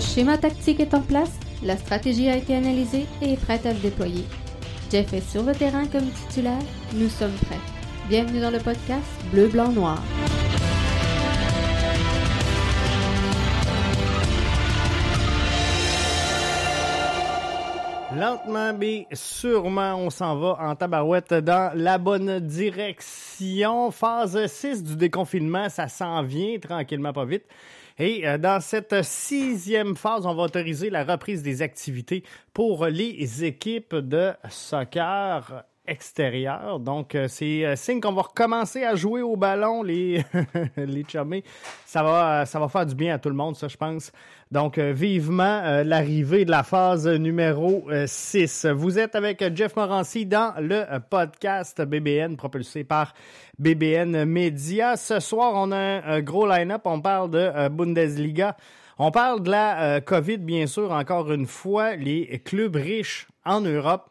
Le 0.00 0.06
schéma 0.06 0.38
tactique 0.38 0.80
est 0.80 0.94
en 0.94 1.02
place, 1.02 1.38
la 1.62 1.76
stratégie 1.76 2.30
a 2.30 2.36
été 2.38 2.56
analysée 2.56 3.04
et 3.20 3.34
est 3.34 3.36
prête 3.36 3.66
à 3.66 3.74
se 3.74 3.82
déployer. 3.82 4.24
Jeff 4.90 5.12
est 5.12 5.20
sur 5.20 5.42
le 5.42 5.52
terrain 5.52 5.84
comme 5.88 6.08
titulaire, 6.10 6.62
nous 6.94 7.10
sommes 7.10 7.34
prêts. 7.44 7.60
Bienvenue 8.08 8.40
dans 8.40 8.50
le 8.50 8.60
podcast 8.60 9.04
Bleu, 9.30 9.48
Blanc, 9.48 9.68
Noir. 9.68 10.02
Lentement 18.16 18.72
mais 18.72 19.06
sûrement, 19.12 19.96
on 19.96 20.08
s'en 20.08 20.34
va 20.38 20.56
en 20.60 20.76
tabarouette 20.76 21.34
dans 21.34 21.72
la 21.74 21.98
bonne 21.98 22.40
direction. 22.40 23.90
Phase 23.90 24.46
6 24.46 24.82
du 24.82 24.96
déconfinement, 24.96 25.68
ça 25.68 25.88
s'en 25.88 26.22
vient 26.22 26.58
tranquillement 26.58 27.12
pas 27.12 27.26
vite. 27.26 27.44
Et 28.02 28.26
euh, 28.26 28.38
dans 28.38 28.62
cette 28.62 29.04
sixième 29.04 29.94
phase, 29.94 30.24
on 30.24 30.34
va 30.34 30.44
autoriser 30.44 30.88
la 30.88 31.04
reprise 31.04 31.42
des 31.42 31.60
activités 31.60 32.24
pour 32.54 32.86
les 32.86 33.44
équipes 33.44 33.94
de 33.94 34.32
soccer 34.48 35.64
extérieur. 35.90 36.78
Donc, 36.78 37.14
euh, 37.14 37.26
c'est 37.28 37.66
euh, 37.66 37.76
signe 37.76 38.00
qu'on 38.00 38.12
va 38.12 38.22
recommencer 38.22 38.84
à 38.84 38.94
jouer 38.94 39.22
au 39.22 39.36
ballon, 39.36 39.82
les, 39.82 40.24
les 40.76 41.04
chummés. 41.04 41.44
Ça 41.84 42.02
va, 42.02 42.46
ça 42.46 42.60
va 42.60 42.68
faire 42.68 42.86
du 42.86 42.94
bien 42.94 43.14
à 43.14 43.18
tout 43.18 43.28
le 43.28 43.34
monde, 43.34 43.56
ça, 43.56 43.68
je 43.68 43.76
pense. 43.76 44.12
Donc, 44.50 44.78
vivement 44.78 45.82
l'arrivée 45.84 46.44
de 46.44 46.50
la 46.50 46.64
phase 46.64 47.06
numéro 47.06 47.88
6. 48.04 48.66
Vous 48.66 48.98
êtes 48.98 49.14
avec 49.14 49.44
Jeff 49.54 49.76
Morancy 49.76 50.26
dans 50.26 50.54
le 50.58 50.84
podcast 51.08 51.80
BBN 51.80 52.36
propulsé 52.36 52.82
par 52.82 53.14
BBN 53.60 54.24
Media. 54.24 54.96
Ce 54.96 55.20
soir, 55.20 55.52
on 55.54 55.70
a 55.70 55.76
un 55.76 56.20
gros 56.20 56.48
line-up. 56.48 56.82
On 56.84 57.00
parle 57.00 57.30
de 57.30 57.68
Bundesliga. 57.68 58.56
On 58.98 59.12
parle 59.12 59.44
de 59.44 59.52
la 59.52 60.00
COVID, 60.00 60.38
bien 60.38 60.66
sûr, 60.66 60.90
encore 60.90 61.30
une 61.32 61.46
fois. 61.46 61.94
Les 61.94 62.40
clubs 62.44 62.74
riches 62.74 63.28
en 63.44 63.60
Europe 63.60 64.10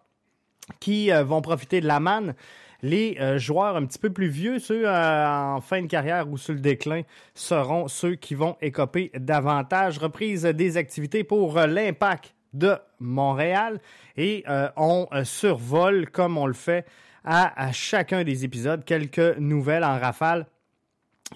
qui 0.80 1.12
euh, 1.12 1.24
vont 1.24 1.42
profiter 1.42 1.82
de 1.82 1.88
la 1.88 2.00
manne. 2.00 2.36
Les 2.82 3.18
euh, 3.20 3.38
joueurs 3.38 3.76
un 3.76 3.86
petit 3.86 4.00
peu 4.00 4.10
plus 4.10 4.30
vieux, 4.30 4.60
ceux 4.60 4.88
euh, 4.88 5.28
en 5.28 5.62
fin 5.62 5.82
de 5.82 5.88
carrière 5.88 6.30
ou 6.30 6.38
sur 6.38 6.54
le 6.54 6.60
déclin, 6.60 7.02
seront 7.34 7.88
ceux 7.88 8.16
qui 8.16 8.36
vont 8.36 8.56
écoper 8.62 9.12
davantage. 9.16 9.98
Reprise 9.98 10.44
des 10.44 10.78
activités 10.78 11.24
pour 11.24 11.60
l'impact 11.60 12.34
de 12.54 12.78
Montréal 13.00 13.80
et 14.18 14.44
on 14.76 15.08
survole, 15.24 16.10
comme 16.10 16.38
on 16.38 16.48
le 16.48 16.54
fait 16.54 16.86
à, 17.24 17.68
à, 17.68 17.72
chacun 17.72 18.24
des 18.24 18.44
épisodes, 18.44 18.84
quelques 18.84 19.38
nouvelles 19.38 19.84
en 19.84 20.00
rafale 20.00 20.48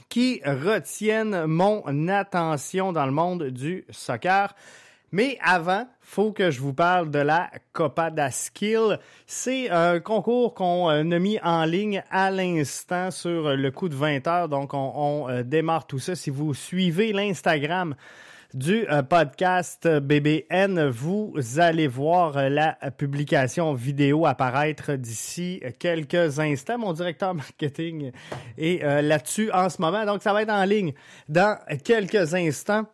qui 0.09 0.42
retiennent 0.44 1.45
mon 1.45 2.08
attention 2.08 2.94
dans 2.94 3.06
le 3.06 3.12
monde 3.12 3.44
du 3.44 3.86
soccer. 3.90 4.56
Mais 5.14 5.38
avant, 5.44 5.86
faut 6.02 6.31
que 6.31 6.50
je 6.50 6.59
vous 6.59 6.73
parle 6.73 7.11
de 7.11 7.19
la 7.19 7.52
Copa 7.72 8.09
da 8.09 8.31
Skill. 8.31 8.97
C'est 9.28 9.69
un 9.69 10.00
concours 10.00 10.56
qu'on 10.56 10.89
euh, 10.89 11.02
a 11.02 11.19
mis 11.19 11.39
en 11.44 11.66
ligne 11.66 12.02
à 12.09 12.31
l'instant 12.31 13.11
sur 13.11 13.56
le 13.56 13.69
coup 13.69 13.89
de 13.89 13.95
20 13.95 14.25
heures. 14.25 14.50
Donc, 14.50 14.73
on, 14.73 15.30
euh, 15.30 15.44
démarre 15.44 15.86
tout 15.86 16.00
ça. 16.00 16.16
Si 16.16 16.31
vous 16.31 16.56
suivez 16.56 17.14
l'Instagram 17.14 17.94
du 18.56 18.89
euh, 18.89 19.03
podcast 19.03 19.88
BBN, 19.88 20.89
vous 20.89 21.36
allez 21.58 21.86
voir 21.86 22.50
la 22.50 22.75
publication 22.97 23.75
vidéo 23.75 24.25
apparaître 24.25 24.94
d'ici 24.94 25.61
quelques 25.78 26.39
instants. 26.39 26.80
Mon 26.80 26.94
directeur 26.94 27.36
marketing 27.36 28.11
est 28.58 28.81
là-dessus 29.03 29.52
en 29.52 29.69
ce 29.69 29.80
moment. 29.80 30.06
Donc, 30.08 30.23
ça 30.23 30.34
va 30.34 30.41
être 30.41 30.50
en 30.50 30.66
ligne 30.66 30.94
dans 31.29 31.56
quelques 31.84 32.34
instants. 32.34 32.88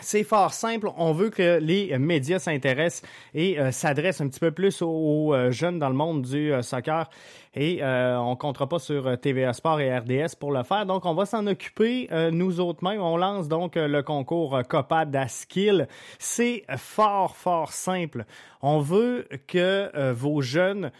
C'est 0.00 0.24
fort 0.24 0.52
simple. 0.52 0.90
On 0.96 1.12
veut 1.12 1.30
que 1.30 1.58
les 1.60 1.96
médias 1.98 2.40
s'intéressent 2.40 3.08
et 3.32 3.60
euh, 3.60 3.70
s'adressent 3.70 4.20
un 4.20 4.28
petit 4.28 4.40
peu 4.40 4.50
plus 4.50 4.82
aux, 4.82 5.32
euh, 5.32 5.52
jeunes 5.52 5.78
dans 5.78 5.88
le 5.88 5.94
monde 5.94 6.22
du 6.22 6.52
euh, 6.52 6.62
soccer. 6.62 7.08
Et 7.54 7.80
on 7.84 8.30
ne 8.30 8.34
comptera 8.34 8.68
pas 8.68 8.80
sur 8.80 9.16
TVA 9.20 9.52
Sport 9.52 9.78
et 9.78 9.96
RDS 9.96 10.34
pour 10.40 10.50
le 10.50 10.64
faire. 10.64 10.84
Donc, 10.86 11.06
on 11.06 11.14
va 11.14 11.24
s'en 11.24 11.46
occuper 11.46 12.08
nous 12.32 12.58
autres 12.58 12.82
mêmes. 12.82 13.00
On 13.00 13.16
lance 13.16 13.46
donc 13.46 13.76
le 13.76 14.02
concours 14.02 14.60
Copa 14.68 15.04
d'Askill. 15.04 15.86
C'est 16.18 16.64
fort, 16.76 17.36
fort 17.36 17.72
simple. 17.72 18.24
On 18.60 18.80
veut 18.80 19.28
que 19.46 20.10
vos 20.10 20.42
jeunes 20.42 20.90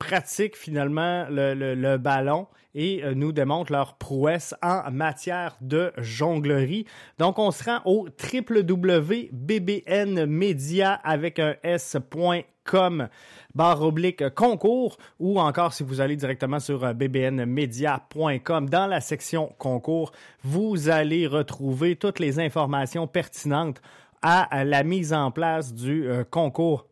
pratiquent 0.00 0.56
finalement 0.56 1.26
le, 1.30 1.54
le 1.54 1.98
ballon 1.98 2.48
et 2.74 3.04
euh, 3.04 3.14
nous 3.14 3.30
démontrent 3.32 3.70
leur 3.72 3.94
prouesse 3.94 4.54
en 4.62 4.90
matière 4.90 5.56
de 5.60 5.92
jonglerie. 5.98 6.86
Donc, 7.18 7.38
on 7.38 7.50
se 7.50 7.64
rend 7.64 7.80
au 7.84 8.08
www.bbnmedia 8.32 9.32
avec 10.92 11.38
un 11.38 11.54
s.com 11.62 13.08
barre 13.54 13.82
oblique 13.82 14.28
concours 14.34 14.96
ou 15.18 15.40
encore 15.40 15.72
si 15.72 15.82
vous 15.82 16.00
allez 16.00 16.16
directement 16.16 16.60
sur 16.60 16.84
euh, 16.84 16.92
bbnmedia.com 16.92 18.68
dans 18.68 18.86
la 18.86 19.00
section 19.00 19.52
concours, 19.58 20.12
vous 20.42 20.88
allez 20.88 21.26
retrouver 21.26 21.96
toutes 21.96 22.20
les 22.20 22.38
informations 22.38 23.06
pertinentes 23.06 23.82
à 24.22 24.64
la 24.64 24.82
mise 24.82 25.12
en 25.14 25.30
place 25.30 25.72
du 25.72 26.06
euh, 26.06 26.24
concours 26.24 26.89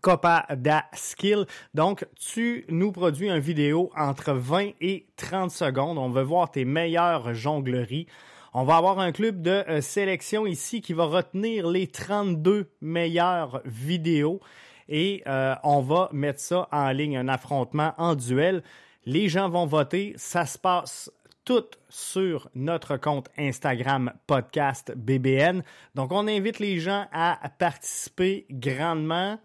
Copa 0.00 0.46
da 0.56 0.84
Skill. 0.92 1.46
Donc, 1.74 2.06
tu 2.16 2.64
nous 2.68 2.92
produis 2.92 3.28
une 3.28 3.38
vidéo 3.38 3.90
entre 3.96 4.32
20 4.32 4.70
et 4.80 5.06
30 5.16 5.50
secondes. 5.50 5.98
On 5.98 6.10
veut 6.10 6.22
voir 6.22 6.50
tes 6.50 6.64
meilleures 6.64 7.34
jongleries. 7.34 8.06
On 8.52 8.64
va 8.64 8.76
avoir 8.76 9.00
un 9.00 9.10
club 9.10 9.42
de 9.42 9.64
euh, 9.68 9.80
sélection 9.80 10.46
ici 10.46 10.80
qui 10.80 10.92
va 10.92 11.06
retenir 11.06 11.66
les 11.66 11.88
32 11.88 12.70
meilleures 12.80 13.60
vidéos 13.64 14.40
et 14.88 15.22
euh, 15.26 15.54
on 15.64 15.80
va 15.80 16.08
mettre 16.12 16.40
ça 16.40 16.68
en 16.70 16.90
ligne, 16.90 17.16
un 17.16 17.28
affrontement 17.28 17.94
en 17.98 18.14
duel. 18.14 18.62
Les 19.06 19.28
gens 19.28 19.48
vont 19.48 19.66
voter. 19.66 20.14
Ça 20.16 20.46
se 20.46 20.58
passe 20.58 21.10
tout 21.44 21.64
sur 21.88 22.48
notre 22.54 22.96
compte 22.96 23.28
Instagram 23.36 24.12
podcast 24.26 24.92
BBN. 24.96 25.62
Donc, 25.94 26.12
on 26.12 26.26
invite 26.26 26.58
les 26.58 26.78
gens 26.78 27.06
à 27.12 27.38
participer 27.58 28.46
grandement. 28.50 29.38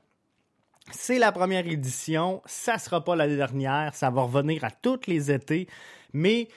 C'est 0.92 1.20
la 1.20 1.32
première 1.32 1.68
édition, 1.68 2.42
ça 2.46 2.78
sera 2.78 3.04
pas 3.04 3.16
la 3.16 3.28
dernière, 3.28 3.94
ça 3.94 4.10
va 4.10 4.24
revenir 4.24 4.64
à 4.64 4.72
tous 4.72 5.02
les 5.08 5.32
étés, 5.32 5.68
mais 6.14 6.48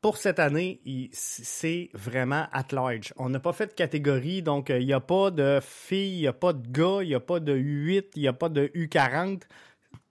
pour 0.00 0.16
cette 0.16 0.38
année, 0.38 0.80
c'est 1.12 1.90
vraiment 1.92 2.46
at 2.52 2.66
large. 2.72 3.12
On 3.16 3.28
n'a 3.28 3.38
pas 3.40 3.52
fait 3.52 3.66
de 3.66 3.72
catégorie, 3.72 4.42
donc 4.42 4.70
euh, 4.70 4.78
il 4.78 4.86
n'y 4.86 4.94
a 4.94 5.00
pas 5.00 5.30
de 5.30 5.60
filles, 5.62 6.16
il 6.16 6.20
n'y 6.20 6.26
a 6.26 6.32
pas 6.32 6.54
de 6.54 6.66
gars, 6.66 7.02
il 7.02 7.08
n'y 7.08 7.14
a 7.14 7.20
pas 7.20 7.38
de 7.38 7.54
U8, 7.54 8.06
il 8.16 8.22
n'y 8.22 8.28
a 8.28 8.32
pas 8.32 8.48
de 8.48 8.68
U40. 8.68 9.42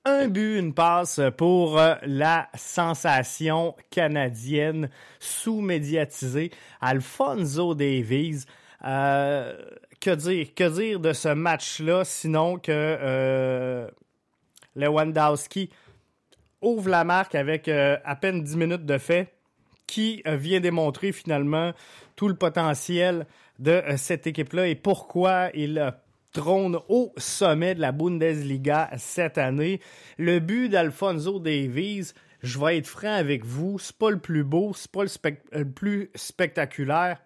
un 0.04 0.28
but, 0.28 0.58
une 0.58 0.74
passe 0.74 1.20
pour 1.36 1.80
euh, 1.80 1.94
la 2.02 2.48
sensation 2.54 3.74
canadienne 3.90 4.90
sous-médiatisée, 5.18 6.50
Alfonso 6.80 7.74
Davies. 7.74 8.44
Euh, 8.84 9.56
que 10.00 10.14
dire, 10.14 10.48
que 10.54 10.68
dire 10.68 11.00
de 11.00 11.14
ce 11.14 11.28
match-là, 11.30 12.04
sinon 12.04 12.58
que 12.58 13.88
Lewandowski 14.76 15.70
ouvre 16.62 16.88
la 16.88 17.04
marque 17.04 17.34
avec 17.34 17.68
euh, 17.68 17.96
à 18.04 18.14
peine 18.16 18.42
10 18.42 18.56
minutes 18.56 18.86
de 18.86 18.98
fait, 18.98 19.32
qui 19.86 20.22
vient 20.26 20.60
démontrer 20.60 21.12
finalement 21.12 21.72
tout 22.16 22.28
le 22.28 22.34
potentiel 22.34 23.26
de 23.58 23.82
cette 23.96 24.26
équipe-là 24.26 24.66
et 24.68 24.74
pourquoi 24.74 25.50
il 25.54 25.94
trône 26.36 26.78
au 26.88 27.12
sommet 27.16 27.74
de 27.74 27.80
la 27.80 27.92
Bundesliga 27.92 28.90
cette 28.98 29.38
année. 29.38 29.80
Le 30.18 30.38
but 30.38 30.68
d'Alfonso 30.68 31.38
Davies, 31.38 32.12
je 32.42 32.58
vais 32.58 32.78
être 32.78 32.86
franc 32.86 33.14
avec 33.14 33.44
vous, 33.44 33.78
c'est 33.78 33.96
pas 33.96 34.10
le 34.10 34.18
plus 34.18 34.44
beau, 34.44 34.72
c'est 34.74 34.90
pas 34.90 35.04
le, 35.04 35.64
plus 35.64 36.10
spectaculaire. 36.14 37.18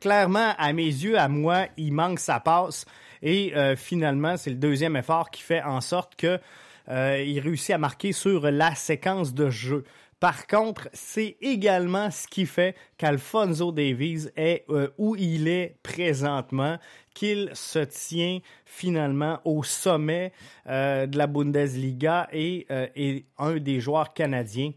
Clairement, 0.00 0.54
à 0.58 0.72
mes 0.72 0.86
yeux, 0.86 1.18
à 1.18 1.28
moi, 1.28 1.66
il 1.76 1.92
manque 1.92 2.18
sa 2.18 2.40
passe. 2.40 2.86
Et 3.22 3.54
euh, 3.56 3.76
finalement, 3.76 4.36
c'est 4.36 4.50
le 4.50 4.56
deuxième 4.56 4.96
effort 4.96 5.30
qui 5.30 5.42
fait 5.42 5.62
en 5.62 5.80
sorte 5.80 6.16
qu'il 6.16 6.40
euh, 6.88 7.40
réussit 7.42 7.70
à 7.70 7.78
marquer 7.78 8.12
sur 8.12 8.50
la 8.50 8.74
séquence 8.74 9.34
de 9.34 9.50
jeu. 9.50 9.84
Par 10.20 10.46
contre, 10.46 10.88
c'est 10.92 11.36
également 11.40 12.10
ce 12.10 12.26
qui 12.26 12.46
fait 12.46 12.76
qu'Alfonso 12.96 13.72
Davies 13.72 14.28
est 14.36 14.64
euh, 14.70 14.88
où 14.96 15.16
il 15.16 15.48
est 15.48 15.76
présentement, 15.82 16.78
qu'il 17.14 17.50
se 17.52 17.80
tient 17.80 18.38
finalement 18.64 19.40
au 19.44 19.62
sommet 19.62 20.32
de 20.66 21.16
la 21.16 21.26
Bundesliga 21.28 22.28
et 22.32 22.66
est 22.68 23.24
un 23.38 23.56
des 23.58 23.78
joueurs 23.78 24.14
canadiens 24.14 24.72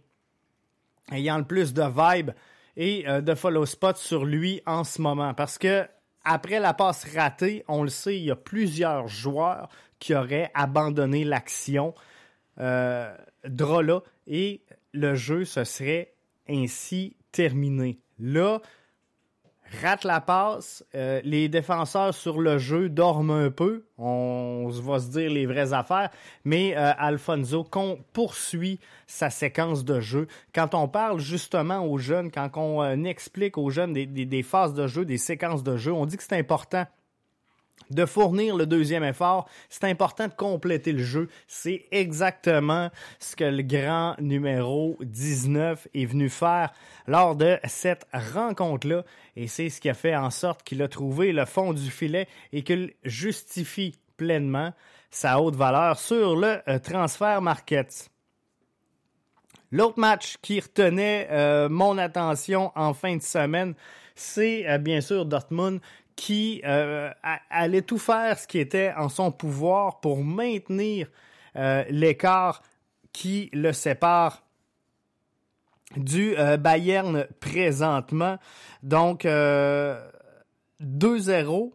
ayant 1.12 1.40
le 1.40 1.46
plus 1.46 1.74
de 1.74 1.82
vibe 1.82 2.30
et 2.76 3.06
de 3.08 3.34
follow 3.34 3.66
spot 3.66 3.98
sur 3.98 4.24
lui 4.24 4.62
en 4.68 4.84
ce 4.84 5.02
moment. 5.02 5.34
Parce 5.34 5.58
que 5.58 5.88
après 6.30 6.60
la 6.60 6.74
passe 6.74 7.06
ratée, 7.16 7.64
on 7.70 7.84
le 7.84 7.90
sait, 7.90 8.18
il 8.18 8.26
y 8.26 8.32
a 8.32 8.36
plusieurs 8.36 9.08
joueurs 9.08 9.70
qui 9.98 10.14
auraient 10.14 10.52
abandonné 10.54 11.24
l'action. 11.24 11.96
Euh, 12.60 13.16
et 14.28 14.62
le 14.94 15.16
jeu 15.16 15.46
se 15.46 15.64
serait 15.64 16.14
ainsi 16.50 17.16
terminé. 17.32 18.00
Là, 18.20 18.62
rate 19.82 20.04
la 20.04 20.22
passe, 20.22 20.84
euh, 20.96 21.22
les 21.24 21.50
défenseurs 21.50 22.14
sur 22.14 22.40
le 22.40 22.58
jeu 22.58 22.90
dorment 22.90 23.32
un 23.32 23.52
peu, 23.52 23.86
on 23.98 24.70
va 24.70 25.00
se 25.00 25.10
dire 25.10 25.30
les 25.30 25.46
vraies 25.46 25.74
affaires, 25.74 26.10
mais 26.46 26.76
euh, 26.76 26.92
Alfonso 26.98 27.66
poursuit 28.14 28.80
sa 29.08 29.30
séquence 29.30 29.86
de 29.86 30.00
jeu. 30.00 30.28
Quand 30.54 30.74
on 30.74 30.88
parle 30.88 31.20
justement 31.20 31.86
aux 31.86 31.98
jeunes, 31.98 32.32
quand 32.32 32.50
on 32.56 32.82
euh, 32.82 33.04
explique 33.04 33.58
aux 33.58 33.70
jeunes 33.70 33.94
des, 33.94 34.44
phases 34.44 34.74
de 34.74 34.88
jeu, 34.88 35.06
des 35.06 35.18
séquences 35.18 35.64
de 35.64 35.78
jeu, 35.78 35.92
on 35.92 36.06
dit 36.06 36.18
que 36.18 36.24
c'est 36.24 36.38
important 36.38 36.86
de 37.90 38.06
fournir 38.06 38.56
le 38.56 38.66
deuxième 38.66 39.04
effort. 39.04 39.48
C'est 39.70 39.86
important 39.86 40.28
de 40.28 40.34
compléter 40.34 40.92
le 40.92 41.04
jeu. 41.04 41.30
C'est 41.48 41.86
exactement 41.92 42.90
ce 43.20 43.36
que 43.36 43.46
le 43.46 43.64
grand 43.64 44.16
numéro 44.20 44.98
19 45.02 45.88
est 45.94 46.06
venu 46.06 46.30
faire 46.30 46.74
lors 47.08 47.36
de 47.36 47.58
cette 47.66 48.06
rencontre-là. 48.14 49.04
Et 49.36 49.48
c'est 49.48 49.70
ce 49.70 49.80
qui 49.80 49.90
a 49.90 49.94
fait 49.94 50.16
en 50.16 50.30
sorte 50.30 50.64
qu'il 50.64 50.82
a 50.82 50.88
trouvé 50.88 51.32
le 51.32 51.46
fond 51.46 51.74
du 51.74 51.90
filet 51.90 52.28
et 52.52 52.64
qu'il 52.64 52.94
justifie 53.04 53.96
pleinement 54.18 54.74
sa 55.12 55.40
haute 55.40 55.56
valeur 55.56 55.98
sur 56.00 56.36
le 56.36 56.60
euh, 56.68 56.80
transfert 56.80 57.42
market. 57.42 58.10
L'autre 59.72 60.00
match 60.00 60.38
qui 60.42 60.60
retenait 60.60 61.28
euh, 61.30 61.70
mon 61.70 61.98
attention 61.98 62.72
en 62.76 62.94
fin 62.94 63.18
de 63.18 63.22
semaine, 63.22 63.74
c'est 64.16 64.68
euh, 64.68 64.78
bien 64.78 65.02
sûr 65.02 65.26
Dortmund 65.26 65.80
qui 66.18 66.62
euh, 66.66 67.10
allait 67.50 67.84
tout 67.84 68.00
faire 68.00 68.38
ce 68.38 68.46
qui 68.48 68.60
était 68.60 68.92
en 68.98 69.08
son 69.08 69.32
pouvoir 69.32 70.02
pour 70.02 70.22
maintenir 70.24 71.08
euh, 71.56 71.86
l'écart 71.90 72.62
qui 73.14 73.50
le 73.54 73.72
sépare 73.72 74.44
du 75.96 76.38
euh, 76.38 76.58
Bayern 76.58 77.26
présentement. 77.40 78.38
Donc, 78.84 79.26
2-0. 79.26 81.72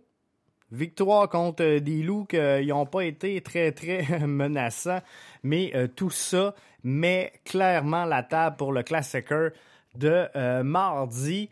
Victoire 0.73 1.29
contre 1.29 1.79
des 1.79 2.03
loups 2.03 2.25
qui 2.25 2.67
n'ont 2.67 2.87
pas 2.87 3.03
été 3.03 3.41
très, 3.43 3.71
très 3.73 4.19
menaçants. 4.27 5.03
Mais 5.43 5.71
tout 5.95 6.11
ça 6.11 6.55
met 6.83 7.35
clairement 7.45 8.07
la 8.07 8.23
table 8.23 8.57
pour 8.57 8.73
le 8.73 8.83
Classicer 8.83 9.53
de 9.95 10.63
mardi. 10.63 11.51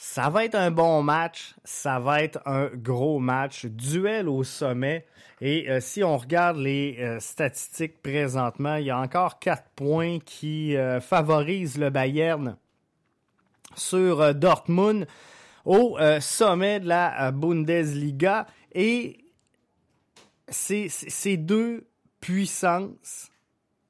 Ça 0.00 0.30
va 0.30 0.44
être 0.44 0.54
un 0.54 0.70
bon 0.70 1.02
match, 1.02 1.56
ça 1.64 1.98
va 1.98 2.22
être 2.22 2.38
un 2.46 2.66
gros 2.68 3.18
match, 3.18 3.66
duel 3.66 4.28
au 4.28 4.44
sommet. 4.44 5.04
Et 5.40 5.68
euh, 5.68 5.80
si 5.80 6.04
on 6.04 6.16
regarde 6.16 6.56
les 6.56 6.98
euh, 7.00 7.18
statistiques 7.18 8.00
présentement, 8.00 8.76
il 8.76 8.86
y 8.86 8.90
a 8.90 9.00
encore 9.00 9.40
quatre 9.40 9.68
points 9.74 10.20
qui 10.20 10.76
euh, 10.76 11.00
favorisent 11.00 11.78
le 11.78 11.90
Bayern 11.90 12.56
sur 13.74 14.36
Dortmund 14.36 15.08
au 15.64 15.98
sommet 16.20 16.78
de 16.78 16.86
la 16.86 17.32
Bundesliga. 17.32 18.46
Et 18.72 19.18
ces 20.48 21.36
deux 21.36 21.88
puissances 22.20 23.30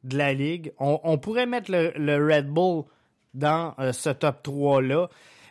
de 0.04 0.16
la 0.16 0.32
Ligue. 0.32 0.72
On, 0.78 1.19
pourrait 1.19 1.46
mettre 1.46 1.70
le, 1.70 1.93
le, 1.96 2.34
Red 2.34 2.49
Bull 2.49 2.84
dans 3.34 3.75
ce 3.93 4.11
top 4.11 4.46
3-là. 4.46 5.08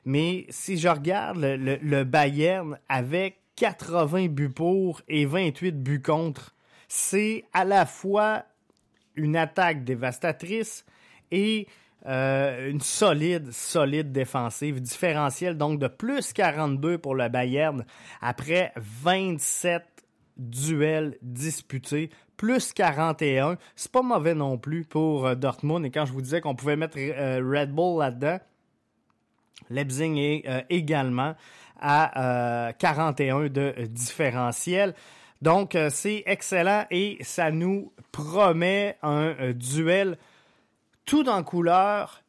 Mais 0.07 0.45
si 0.47 0.77
je 0.77 0.87
regarde 0.87 1.37
le, 1.37 2.03
Bayern 2.05 2.79
avec 2.87 3.41
80 3.57 4.27
buts 4.27 4.49
pour 4.49 5.01
et 5.09 5.25
28 5.25 5.83
buts 5.83 6.01
contre, 6.01 6.55
c'est 6.87 7.43
à 7.51 7.65
la 7.65 7.85
fois 7.85 8.45
une 9.15 9.35
attaque 9.35 9.83
dévastatrice 9.83 10.85
et 11.29 11.67
euh, 12.05 12.69
une 12.69 12.79
solide, 12.79 13.51
solide 13.51 14.13
défensive, 14.13 14.79
différentielle 14.79 15.57
donc 15.57 15.77
de 15.77 15.89
plus 15.89 16.31
42 16.31 16.99
pour 16.99 17.13
le 17.13 17.27
Bayern 17.27 17.83
après 18.21 18.71
27 18.77 19.83
duels 20.37 21.17
disputés, 21.21 22.11
plus 22.37 22.71
41. 22.71 23.57
C'est 23.75 23.91
pas 23.91 24.03
mauvais 24.03 24.35
non 24.35 24.57
plus 24.57 24.85
pour 24.85 25.27
euh, 25.27 25.35
Dortmund. 25.35 25.85
Et 25.85 25.91
quand 25.91 26.05
je 26.05 26.13
vous 26.13 26.21
disais 26.21 26.39
qu'on 26.39 26.55
pouvait 26.55 26.77
mettre 26.77 26.97
euh, 26.97 27.41
Red 27.43 27.73
Bull 27.73 27.99
là-dedans, 27.99 28.39
Leipzig 29.69 30.19
est 30.19 30.47
euh, 30.47 30.61
également 30.69 31.35
à 31.79 32.73
41 32.79 33.39
euh, 33.39 33.49
de 33.49 33.85
différentiel. 33.85 34.93
Donc, 35.41 35.75
euh, 35.75 35.89
c'est 35.91 36.23
excellent 36.25 36.85
et 36.89 37.17
ça 37.21 37.51
nous 37.51 37.91
promet 38.11 38.97
un 39.03 39.51
duel 39.53 40.17
tout 41.05 41.29
en 41.29 41.43
couleur, 41.43 42.23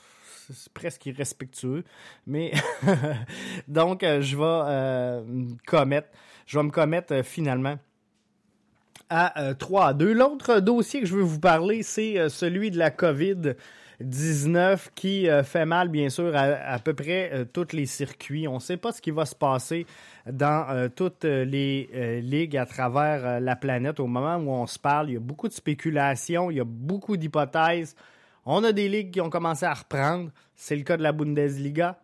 c'est 0.53 0.71
presque 0.73 1.05
irrespectueux. 1.05 1.83
Mais 2.27 2.51
donc, 3.67 4.03
euh, 4.03 4.21
je 4.21 4.37
vais 4.37 4.43
euh, 4.43 5.23
commettre. 5.65 6.09
Je 6.45 6.59
vais 6.59 6.63
me 6.63 6.71
commettre 6.71 7.23
finalement 7.23 7.79
à 9.09 9.53
3 9.57 9.81
euh, 9.81 9.89
à 9.89 9.93
2. 9.93 10.13
L'autre 10.13 10.59
dossier 10.59 11.01
que 11.01 11.05
je 11.05 11.15
veux 11.15 11.23
vous 11.23 11.39
parler, 11.39 11.83
c'est 11.83 12.19
euh, 12.19 12.29
celui 12.29 12.71
de 12.71 12.77
la 12.77 12.91
COVID. 12.91 13.55
19 14.01 14.91
qui 14.93 15.29
euh, 15.29 15.41
fait 15.41 15.65
mal, 15.65 15.87
bien 15.87 16.09
sûr, 16.09 16.33
à, 16.35 16.77
peu 16.79 16.93
près 16.93 17.45
tous 17.53 17.67
les 17.71 17.85
circuits. 17.85 18.45
On 18.45 18.55
ne 18.55 18.59
sait 18.59 18.75
pas 18.75 18.91
ce 18.91 19.01
qui 19.01 19.11
va 19.11 19.25
se 19.25 19.35
passer 19.35 19.85
dans 20.29 20.89
toutes 20.93 21.23
les 21.23 22.21
ligues 22.21 22.57
à 22.57 22.65
travers 22.65 23.39
la 23.39 23.55
planète 23.55 24.01
au 24.01 24.07
moment 24.07 24.35
où 24.35 24.49
on 24.49 24.67
se 24.67 24.77
parle. 24.77 25.11
Il 25.11 25.13
y 25.13 25.17
a 25.17 25.21
beaucoup 25.21 25.47
de 25.47 25.53
spéculations, 25.53 26.51
il 26.51 26.57
y 26.57 26.59
a 26.59 26.65
beaucoup 26.65 27.15
d'hypothèses. 27.15 27.95
On 28.45 28.65
a 28.65 28.73
des 28.73 28.89
ligues 28.89 29.11
qui 29.11 29.21
ont 29.21 29.29
commencé 29.29 29.65
à 29.65 29.73
reprendre. 29.73 30.29
C'est 30.55 30.75
le 30.75 30.83
cas 30.83 30.97
de 30.97 31.03
la 31.03 31.13
Bundesliga. 31.13 31.97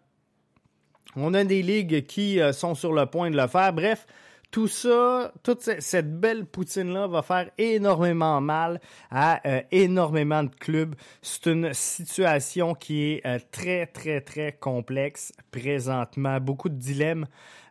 On 1.17 1.33
a 1.33 1.43
des 1.43 1.61
ligues 1.61 2.05
qui 2.05 2.39
sont 2.53 2.73
sur 2.73 2.93
le 2.93 3.05
point 3.05 3.29
de 3.29 3.35
le 3.35 3.47
faire. 3.47 3.73
Bref, 3.73 4.07
tout 4.51 4.67
ça, 4.67 5.33
toute 5.43 5.61
cette 5.61 6.19
belle 6.19 6.45
poutine-là 6.45 7.07
va 7.07 7.21
faire 7.21 7.49
énormément 7.57 8.41
mal 8.41 8.81
à 9.09 9.39
euh, 9.47 9.61
énormément 9.71 10.43
de 10.43 10.49
clubs. 10.53 10.93
C'est 11.21 11.47
une 11.47 11.73
situation 11.73 12.75
qui 12.75 13.13
est 13.13 13.25
euh, 13.25 13.39
très, 13.51 13.87
très, 13.87 14.19
très 14.19 14.51
complexe 14.51 15.31
présentement. 15.51 16.41
Beaucoup 16.41 16.67
de 16.67 16.75
dilemmes, 16.75 17.27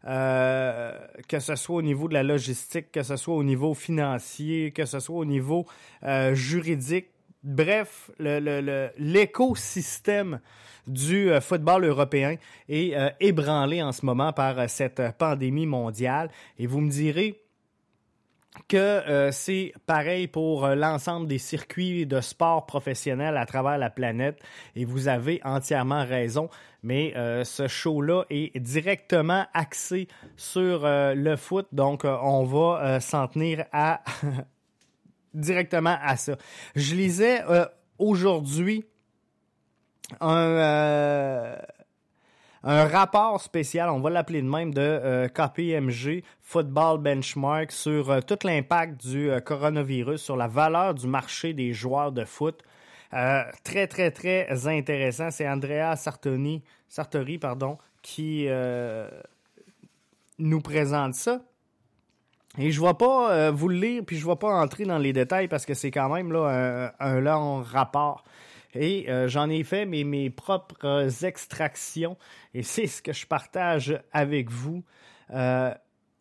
euh, 0.07 0.93
que 1.29 1.39
ce 1.39 1.55
soit 1.55 1.77
au 1.77 1.83
niveau 1.83 2.09
de 2.09 2.15
la 2.15 2.23
logistique, 2.23 2.91
que 2.91 3.03
ce 3.03 3.17
soit 3.17 3.35
au 3.35 3.45
niveau 3.45 3.75
financier, 3.75 4.73
que 4.73 4.87
ce 4.87 5.01
soit 5.01 5.17
au 5.17 5.27
niveau 5.27 5.67
juridique. 6.33 7.09
Bref, 7.43 8.11
l'écosystème 8.19 10.41
du 10.87 11.31
euh, 11.31 11.41
football 11.41 11.85
européen 11.85 12.37
est 12.69 12.95
euh, 12.95 13.09
ébranlé 13.21 13.83
en 13.83 13.93
ce 13.93 14.05
moment 14.05 14.35
par 14.35 14.59
euh, 14.59 14.67
cette 14.69 15.01
pandémie 15.17 15.65
mondiale. 15.67 16.31
Et 16.59 16.67
vous 16.67 16.81
me 16.81 16.91
direz, 16.91 17.41
que 18.67 19.31
c'est 19.31 19.73
pareil 19.87 20.27
pour 20.27 20.67
l'ensemble 20.67 21.29
des 21.29 21.39
circuits 21.39 22.05
de 22.05 22.21
sport 22.21 22.67
professionnels 22.67 23.37
à 23.37 23.47
travers 23.47 23.79
la 23.79 23.91
planète. 23.91 24.43
Et 24.75 24.85
vous 24.85 25.07
avez 25.07 25.41
entièrement 25.45 26.05
raison, 26.05 26.49
mais 26.83 27.15
ce 27.45 27.69
show-là 27.69 28.25
est 28.29 28.59
directement 28.59 29.47
axé 29.55 30.09
sur 30.37 30.81
le 30.85 31.37
foot, 31.37 31.69
donc 31.71 32.03
on 32.05 32.45
va 32.45 32.99
s'en 32.99 33.29
tenir 33.29 33.67
à 33.73 34.03
directement 35.35 35.97
à 36.03 36.17
ça. 36.17 36.37
Je 36.75 36.95
lisais 36.95 37.43
aujourd'hui 37.99 38.85
un, 40.21 40.37
euh, 40.37 41.57
un 42.63 42.87
rapport 42.87 43.41
spécial, 43.41 43.89
on 43.91 44.01
va 44.01 44.11
l'appeler 44.11 44.43
de 44.43 44.49
même, 44.49 44.75
de 44.75 44.81
euh, 44.81 45.29
KPMG, 45.29 46.25
Football 46.43 46.99
Benchmark, 46.99 47.71
sur 47.73 48.11
euh, 48.11 48.21
tout 48.21 48.39
l'impact 48.45 49.07
du 49.07 49.31
coronavirus 49.45 50.21
sur 50.21 50.37
la 50.37 50.49
valeur 50.49 50.95
du 50.95 51.07
marché 51.07 51.53
des 51.53 51.73
joueurs 51.73 52.13
de 52.13 52.25
foot. 52.25 52.63
très, 53.65 53.87
très, 53.87 54.11
très 54.11 54.67
intéressant. 54.67 55.31
C'est 55.31 55.49
Andrea 55.49 55.95
Sartori 55.97 57.39
pardon, 57.39 57.79
qui 58.03 58.49
nous 60.39 60.61
présente 60.61 61.15
ça. 61.15 61.41
Et 62.59 62.73
je 62.73 62.81
vais 62.81 62.95
pas 62.95 63.51
vous 63.51 63.69
le 63.69 63.77
lire, 63.77 64.03
puis 64.05 64.17
je 64.17 64.27
vais 64.27 64.37
pas 64.37 64.61
entrer 64.61 64.85
dans 64.85 64.99
les 64.99 65.13
détails 65.13 65.47
parce 65.47 65.65
que 65.65 65.75
c'est 65.75 65.91
quand 65.91 66.13
même 66.13 66.33
là, 66.33 66.93
un 66.99 67.21
long 67.21 67.63
rapport. 67.63 68.25
Et 68.75 69.11
euh, 69.11 69.29
j'en 69.29 69.51
ai 69.51 69.65
fait 69.65 69.85
mes, 69.85 70.05
mes 70.05 70.31
propres 70.31 71.25
extractions 71.25 72.17
et 72.55 72.63
c'est 72.63 72.87
ce 72.87 73.03
que 73.03 73.13
je 73.13 73.27
partage 73.27 74.01
avec 74.13 74.51
vous. 74.51 74.85
Euh, 75.33 75.75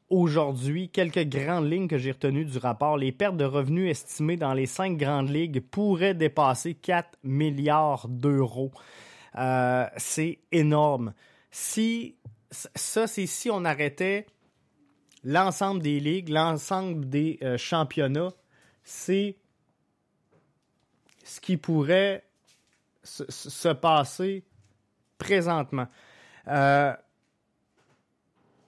aujourd'hui, 0.09 0.89
quelques 0.89 1.25
grandes 1.25 1.69
lignes 1.69 1.87
que 1.87 1.97
j'ai 1.97 2.11
retenues 2.11 2.45
du 2.45 2.57
rapport. 2.57 2.97
Les 2.97 3.11
pertes 3.11 3.37
de 3.37 3.45
revenus 3.45 3.91
estimées 3.91 4.37
dans 4.37 4.53
les 4.53 4.65
cinq 4.65 4.97
grandes 4.97 5.29
ligues 5.29 5.61
pourraient 5.61 6.15
dépasser 6.15 6.73
4 6.73 7.19
milliards 7.23 8.07
d'euros. 8.07 8.71
Euh, 9.35 9.85
c'est 9.97 10.39
énorme. 10.51 11.13
Si 11.51 12.15
ça, 12.51 13.05
c'est 13.05 13.27
si 13.27 13.51
on 13.51 13.63
arrêtait 13.63 14.25
l'ensemble 15.23 15.81
des 15.81 15.99
ligues, 15.99 16.29
l'ensemble 16.29 17.09
des 17.09 17.39
championnats, 17.57 18.33
c'est 18.83 19.35
ce 21.23 21.39
qui 21.39 21.57
pourrait 21.57 22.23
se, 23.03 23.73
passer 23.73 24.43
présentement. 25.17 25.87
Euh, 26.47 26.93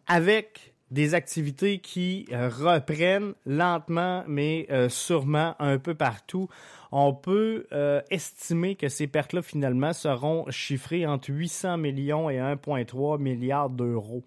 avec 0.07 0.73
des 0.91 1.13
activités 1.13 1.79
qui 1.79 2.27
euh, 2.31 2.49
reprennent 2.49 3.33
lentement, 3.45 4.25
mais 4.27 4.67
euh, 4.69 4.89
sûrement 4.89 5.55
un 5.59 5.79
peu 5.79 5.95
partout. 5.95 6.49
On 6.91 7.13
peut 7.13 7.67
estimer 8.09 8.75
que 8.75 8.89
ces 8.89 9.07
pertes-là, 9.07 9.41
finalement, 9.41 9.93
seront 9.93 10.45
chiffrées 10.51 11.05
entre 11.07 11.29
800 11.29 11.77
millions 11.77 12.29
et 12.29 12.35
1,3 12.35 13.17
milliards 13.17 13.69
d'euros. 13.69 14.25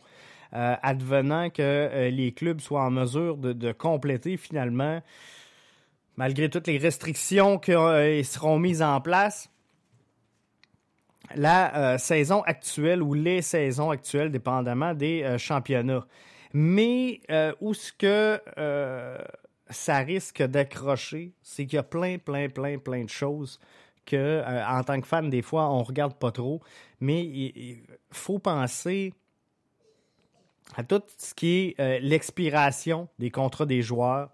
Advenant 0.54 1.50
que 1.50 2.08
les 2.10 2.32
clubs 2.32 2.60
soient 2.60 2.84
en 2.84 2.90
mesure 2.90 3.36
de, 3.36 3.72
compléter 3.72 4.36
finalement, 4.36 5.02
malgré 6.16 6.48
toutes 6.48 6.68
les 6.68 6.78
restrictions 6.78 7.58
qui 7.58 7.72
seront 8.24 8.58
mises 8.58 8.82
en 8.82 9.00
place, 9.00 9.50
la 11.34 11.76
euh, 11.94 11.98
saison 11.98 12.42
actuelle 12.42 13.02
ou 13.02 13.14
les 13.14 13.42
saisons 13.42 13.90
actuelles, 13.90 14.30
dépendamment 14.30 14.94
des 14.94 15.22
euh, 15.22 15.38
championnats. 15.38 16.06
Mais 16.52 17.20
euh, 17.30 17.52
où 17.60 17.74
ce 17.74 17.92
que 17.92 18.40
ça 19.70 19.98
risque 19.98 20.42
d'accrocher, 20.42 21.32
c'est 21.42 21.66
qu'il 21.66 21.76
y 21.76 21.78
a 21.78 21.82
plein, 21.82 22.18
plein, 22.18 22.48
plein, 22.48 22.78
plein 22.78 23.04
de 23.04 23.08
choses 23.08 23.58
que, 24.06 24.42
en 24.68 24.84
tant 24.84 25.00
que 25.00 25.06
fan, 25.06 25.30
des 25.30 25.42
fois, 25.42 25.68
on 25.70 25.82
regarde 25.82 26.14
pas 26.14 26.30
trop. 26.30 26.60
Mais 27.00 27.24
il, 27.24 27.82
faut 28.12 28.38
penser 28.38 29.14
à 30.76 30.82
tout 30.82 31.02
ce 31.18 31.34
qui 31.34 31.74
est 31.78 32.00
l'expiration 32.00 33.08
des 33.18 33.30
contrats 33.30 33.66
des 33.66 33.82
joueurs, 33.82 34.30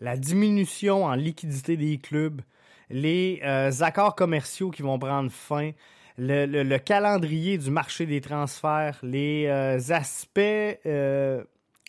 la 0.00 0.16
diminution 0.16 1.04
en 1.04 1.14
liquidité 1.14 1.76
des 1.76 1.98
clubs, 1.98 2.42
les 2.90 3.40
accords 3.80 4.14
commerciaux 4.14 4.70
qui 4.70 4.82
vont 4.82 4.98
prendre 4.98 5.30
fin, 5.30 5.72
le, 6.20 6.78
calendrier 6.78 7.58
du 7.58 7.70
marché 7.70 8.06
des 8.06 8.20
transferts, 8.20 8.98
les 9.02 9.46
euh, 9.46 9.78
aspects 9.90 10.40
euh, 10.40 11.42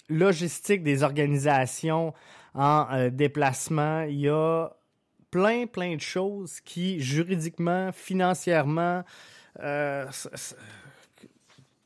logistiques 0.09 0.83
des 0.83 1.03
organisations 1.03 2.13
en 2.53 2.87
euh, 2.91 3.09
déplacement. 3.09 4.03
Il 4.03 4.21
y 4.21 4.29
a 4.29 4.69
plein, 5.29 5.65
plein 5.65 5.95
de 5.95 6.01
choses 6.01 6.59
qui, 6.61 6.99
juridiquement, 6.99 7.91
financièrement, 7.91 9.03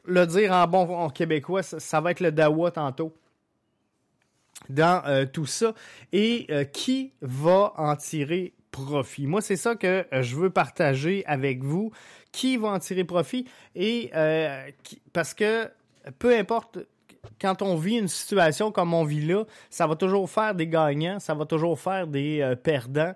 le 0.07 0.25
dire 0.25 0.51
en 0.51 0.67
bon 0.67 1.09
québécois, 1.09 1.63
ça, 1.63 2.01
va 2.01 2.12
être 2.12 2.19
le 2.19 2.31
dawa 2.31 2.71
tantôt 2.71 3.13
dans 4.69 5.27
tout 5.31 5.45
ça. 5.45 5.74
Et 6.12 6.47
qui 6.74 7.13
va 7.21 7.74
en 7.77 7.95
tirer 7.95 8.53
profit? 8.71 9.27
Moi, 9.27 9.41
c'est 9.41 9.55
ça 9.55 9.75
que 9.75 10.05
je 10.12 10.35
veux 10.35 10.50
partager 10.50 11.24
avec 11.25 11.63
vous 11.63 11.91
qui 12.35 12.57
va 12.57 12.69
en 12.69 12.79
tirer 12.79 13.05
profit? 13.05 13.45
Et 13.75 14.12
euh, 14.13 14.69
parce 15.13 15.33
que 15.33 15.69
peu 16.19 16.38
importe 16.38 16.79
quand 17.41 17.62
on 17.62 17.75
vit 17.75 17.97
une 17.97 18.07
situation 18.07 18.71
comme 18.71 18.93
on 18.93 19.03
vit 19.03 19.25
là, 19.25 19.45
ça 19.69 19.88
va 19.88 19.95
toujours 19.95 20.29
faire 20.29 20.53
des 20.53 20.67
gagnants, 20.67 21.19
ça 21.19 21.33
va 21.33 21.45
toujours 21.45 21.79
faire 21.79 22.05
des 22.05 22.41
euh, 22.41 22.55
perdants. 22.55 23.13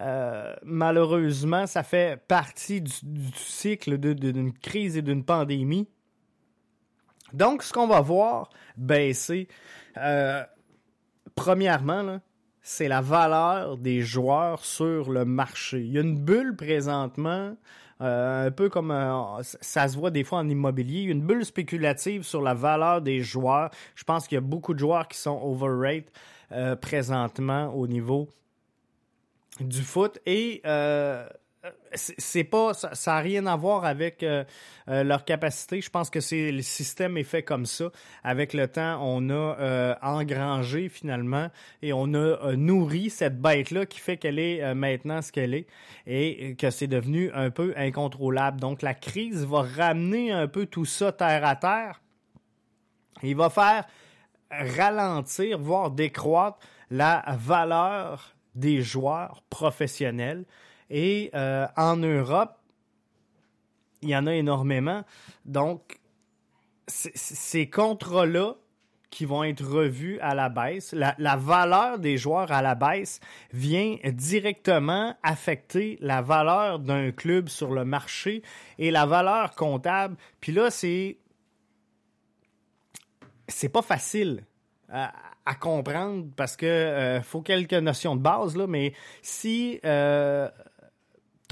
Euh, 0.00 0.54
malheureusement, 0.62 1.66
ça 1.66 1.82
fait 1.82 2.18
partie 2.26 2.80
du, 2.80 2.92
cycle 3.34 3.98
d'une 3.98 4.52
crise 4.52 4.96
et 4.96 5.02
d'une 5.02 5.22
pandémie. 5.22 5.86
Donc, 7.32 7.62
ce 7.62 7.72
qu'on 7.72 7.86
va 7.86 8.00
voir 8.00 8.50
baisser, 8.76 9.48
premièrement, 11.34 12.20
c'est 12.62 12.88
la 12.88 13.00
valeur 13.00 13.76
des 13.76 14.00
joueurs 14.00 14.64
sur 14.64 15.10
le 15.10 15.24
marché. 15.24 15.80
Il 15.80 15.92
y 15.92 15.98
a 15.98 16.00
une 16.00 16.18
bulle 16.18 16.54
présentement 16.56 17.56
euh, 18.02 18.46
un 18.46 18.50
peu 18.50 18.68
comme 18.68 18.90
euh, 18.90 19.42
ça 19.42 19.86
se 19.86 19.96
voit 19.96 20.10
des 20.10 20.24
fois 20.24 20.38
en 20.38 20.48
immobilier, 20.48 21.02
une 21.02 21.20
bulle 21.20 21.44
spéculative 21.44 22.24
sur 22.24 22.42
la 22.42 22.54
valeur 22.54 23.00
des 23.00 23.20
joueurs. 23.20 23.70
Je 23.94 24.02
pense 24.02 24.26
qu'il 24.26 24.36
y 24.36 24.38
a 24.38 24.42
beaucoup 24.42 24.74
de 24.74 24.78
joueurs 24.80 25.06
qui 25.06 25.18
sont 25.18 25.40
overrated 25.40 26.10
euh, 26.50 26.74
présentement 26.74 27.72
au 27.74 27.86
niveau 27.86 28.28
du 29.60 29.82
foot 29.82 30.18
et 30.26 30.62
c'est 31.94 32.44
pas 32.44 32.74
ça 32.74 32.90
n'a 33.06 33.18
rien 33.18 33.46
à 33.46 33.56
voir 33.56 33.84
avec 33.84 34.22
euh, 34.22 34.44
euh, 34.88 35.04
leur 35.04 35.24
capacité. 35.24 35.80
Je 35.80 35.90
pense 35.90 36.10
que 36.10 36.20
c'est 36.20 36.50
le 36.50 36.62
système 36.62 37.16
est 37.16 37.24
fait 37.24 37.42
comme 37.42 37.66
ça. 37.66 37.90
Avec 38.24 38.52
le 38.52 38.66
temps, 38.66 38.98
on 39.02 39.30
a 39.30 39.32
euh, 39.32 39.94
engrangé 40.02 40.88
finalement 40.88 41.48
et 41.80 41.92
on 41.92 42.14
a 42.14 42.56
nourri 42.56 43.10
cette 43.10 43.40
bête 43.40 43.70
là 43.70 43.86
qui 43.86 44.00
fait 44.00 44.16
qu'elle 44.16 44.38
est 44.38 44.74
maintenant 44.74 45.22
ce 45.22 45.30
qu'elle 45.30 45.54
est 45.54 45.66
et 46.06 46.56
que 46.56 46.70
c'est 46.70 46.88
devenu 46.88 47.30
un 47.32 47.50
peu 47.50 47.74
incontrôlable. 47.76 48.60
Donc 48.60 48.82
la 48.82 48.94
crise 48.94 49.44
va 49.46 49.62
ramener 49.62 50.32
un 50.32 50.48
peu 50.48 50.66
tout 50.66 50.84
ça 50.84 51.12
terre 51.12 51.44
à 51.44 51.56
terre. 51.56 52.00
Il 53.22 53.36
va 53.36 53.50
faire 53.50 53.86
ralentir, 54.50 55.58
voire 55.58 55.90
décroître 55.90 56.58
la 56.90 57.24
valeur 57.38 58.34
des 58.54 58.82
joueurs 58.82 59.42
professionnels 59.48 60.44
et 60.92 61.30
euh, 61.34 61.66
en 61.76 61.96
Europe, 61.96 62.56
il 64.02 64.10
y 64.10 64.16
en 64.16 64.26
a 64.26 64.34
énormément. 64.34 65.02
Donc, 65.44 65.98
ces 66.86 67.70
contrats-là 67.70 68.54
qui 69.10 69.24
vont 69.24 69.44
être 69.44 69.64
revus 69.64 70.18
à 70.20 70.34
la 70.34 70.48
baisse, 70.48 70.92
la, 70.92 71.36
valeur 71.36 71.98
des 71.98 72.16
joueurs 72.16 72.50
à 72.50 72.62
la 72.62 72.74
baisse 72.74 73.20
vient 73.52 73.96
directement 74.04 75.16
affecter 75.22 75.98
la 76.00 76.22
valeur 76.22 76.78
d'un 76.78 77.12
club 77.12 77.48
sur 77.48 77.72
le 77.72 77.84
marché 77.84 78.42
et 78.78 78.90
la 78.90 79.06
valeur 79.06 79.54
comptable. 79.54 80.16
Puis 80.40 80.52
là, 80.52 80.70
c'est 80.70 81.18
c'est 83.48 83.68
pas 83.68 83.82
facile 83.82 84.44
à, 84.88 85.12
comprendre 85.60 86.26
parce 86.36 86.56
que 86.56 86.66
euh, 86.66 87.22
faut 87.22 87.42
quelques 87.42 87.74
notions 87.74 88.16
de 88.16 88.22
base, 88.22 88.56
là, 88.56 88.66
mais 88.66 88.94
si 89.20 89.78
euh, 89.84 90.48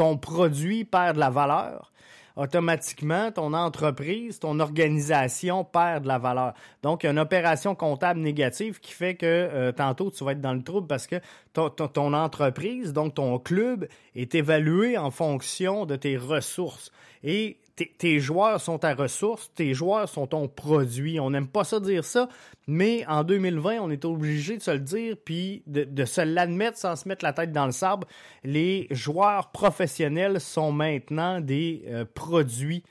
ton 0.01 0.17
produit 0.17 0.87
perd 0.87 1.17
de 1.17 1.21
la 1.21 1.29
valeur, 1.29 1.93
automatiquement, 2.35 3.31
ton 3.31 3.53
entreprise, 3.53 4.39
ton 4.39 4.59
organisation 4.59 5.63
perd 5.63 6.05
de 6.05 6.09
la 6.09 6.17
valeur. 6.17 6.55
Donc, 6.83 7.03
il 7.03 7.07
y 7.07 7.09
a 7.09 7.13
une 7.13 7.19
opération 7.19 7.75
comptable 7.75 8.21
négative 8.21 8.81
qui 8.81 8.93
fait 8.93 9.15
que 9.15 9.27
euh, 9.27 9.73
tantôt, 9.73 10.11
tu 10.11 10.25
vas 10.25 10.33
être 10.33 10.41
dans 10.41 10.55
le 10.55 10.63
trouble 10.63 10.87
parce 10.87 11.07
que 11.07 11.17
ton, 11.53 12.15
entreprise, 12.15 12.95
donc 12.95 13.17
ton 13.17 13.39
club, 13.39 13.89
est 14.17 14.35
évalué 14.35 14.97
en 14.97 15.11
fonction 15.11 15.85
de 15.85 15.97
tes 15.97 16.17
ressources. 16.17 16.91
Et 17.23 17.59
tes 17.87 18.21
joueurs 18.21 18.61
sont 18.61 18.79
ta 18.79 18.95
ressource, 18.95 19.51
tes 19.55 19.75
joueurs 19.75 20.09
sont 20.09 20.27
ton 20.27 20.49
produit. 20.49 21.21
On 21.21 21.31
n'aime 21.31 21.49
pas 21.49 21.65
ça 21.65 21.81
dire 21.81 22.05
ça, 22.05 22.29
mais 22.67 23.05
en 23.07 23.25
2020, 23.25 23.79
on 23.81 23.91
est 23.91 24.05
obligé 24.05 24.57
de 24.57 24.63
se 24.63 24.71
le 24.71 24.79
dire 24.79 25.17
puis 25.25 25.63
de, 25.67 26.05
se 26.05 26.21
l'admettre 26.21 26.79
sans 26.79 26.97
se 26.97 27.09
mettre 27.09 27.25
la 27.25 27.33
tête 27.33 27.53
dans 27.53 27.67
le 27.67 27.73
sable. 27.73 28.07
Les 28.45 28.87
joueurs 28.91 29.51
professionnels 29.51 30.41
sont 30.41 30.73
maintenant 30.73 31.41
des 31.41 31.85
euh, 31.87 32.05
produits 32.15 32.83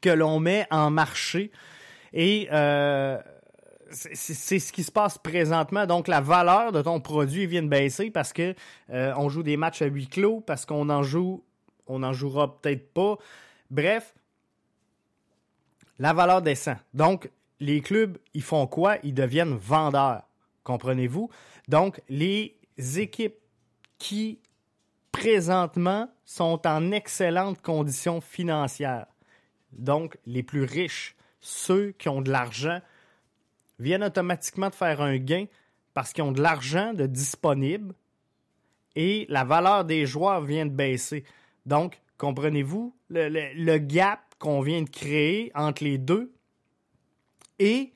que 0.00 0.10
l'on 0.10 0.40
met 0.40 0.66
en 0.70 0.90
marché 0.90 1.50
et 2.12 2.48
euh, 2.52 3.18
c'est 3.92 4.58
ce 4.58 4.72
qui 4.72 4.84
se 4.84 4.92
passe 4.92 5.18
présentement. 5.18 5.86
Donc, 5.86 6.08
la 6.08 6.20
valeur 6.20 6.72
de 6.72 6.82
ton 6.82 7.00
produit 7.00 7.46
vient 7.46 7.62
de 7.62 7.68
baisser 7.68 8.10
parce 8.10 8.32
que 8.32 8.54
euh, 8.90 9.12
on 9.16 9.28
joue 9.28 9.42
des 9.42 9.56
matchs 9.56 9.82
à 9.82 9.86
huis 9.86 10.06
clos, 10.06 10.40
parce 10.40 10.64
qu'on 10.66 10.88
en 10.90 11.02
joue, 11.02 11.44
on 11.86 12.02
en 12.02 12.12
jouera 12.12 12.60
peut-être 12.60 12.92
pas. 12.92 13.18
Bref, 13.70 14.14
la 15.98 16.12
valeur 16.12 16.42
descend. 16.42 16.76
Donc, 16.94 17.30
les 17.60 17.80
clubs, 17.80 18.18
ils 18.34 18.42
font 18.42 18.66
quoi? 18.66 18.96
Ils 19.02 19.14
deviennent 19.14 19.54
vendeurs. 19.54 20.22
Comprenez-vous? 20.64 21.30
Donc, 21.68 22.00
les 22.08 22.56
équipes 22.96 23.36
qui, 23.98 24.40
présentement, 25.12 26.10
sont 26.24 26.66
en 26.66 26.90
excellentes 26.90 27.60
conditions 27.60 28.20
financières, 28.20 29.06
donc 29.72 30.16
les 30.26 30.42
plus 30.42 30.64
riches, 30.64 31.16
ceux 31.40 31.92
qui 31.92 32.08
ont 32.08 32.22
de 32.22 32.30
l'argent, 32.30 32.80
viennent 33.78 34.04
automatiquement 34.04 34.68
de 34.68 34.74
faire 34.74 35.00
un 35.00 35.16
gain 35.16 35.46
parce 35.94 36.12
qu'ils 36.12 36.24
ont 36.24 36.32
de 36.32 36.42
l'argent 36.42 36.92
disponible 36.94 37.94
et 38.96 39.26
la 39.28 39.44
valeur 39.44 39.84
des 39.84 40.06
joueurs 40.06 40.42
vient 40.42 40.66
de 40.66 40.70
baisser. 40.70 41.24
Donc, 41.66 42.00
Comprenez-vous 42.20 42.94
le, 43.08 43.78
gap 43.78 44.20
qu'on 44.38 44.60
vient 44.60 44.82
de 44.82 44.90
créer 44.90 45.50
entre 45.54 45.82
les 45.82 45.96
deux? 45.96 46.34
Et 47.58 47.94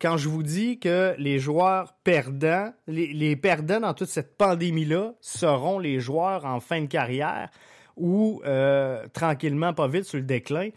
quand 0.00 0.16
je 0.16 0.28
vous 0.28 0.44
dis 0.44 0.78
que 0.78 1.16
les 1.18 1.40
joueurs 1.40 1.94
perdants, 2.04 2.72
les, 2.86 3.34
perdants 3.34 3.80
dans 3.80 3.94
toute 3.94 4.06
cette 4.06 4.38
pandémie-là 4.38 5.12
seront 5.20 5.80
les 5.80 5.98
joueurs 5.98 6.44
en 6.44 6.60
fin 6.60 6.82
de 6.82 6.86
carrière 6.86 7.50
ou 7.96 8.40
euh, 8.44 9.08
tranquillement, 9.12 9.74
pas 9.74 9.88
vite, 9.88 10.04
sur 10.04 10.18
le 10.18 10.24
déclin, 10.24 10.68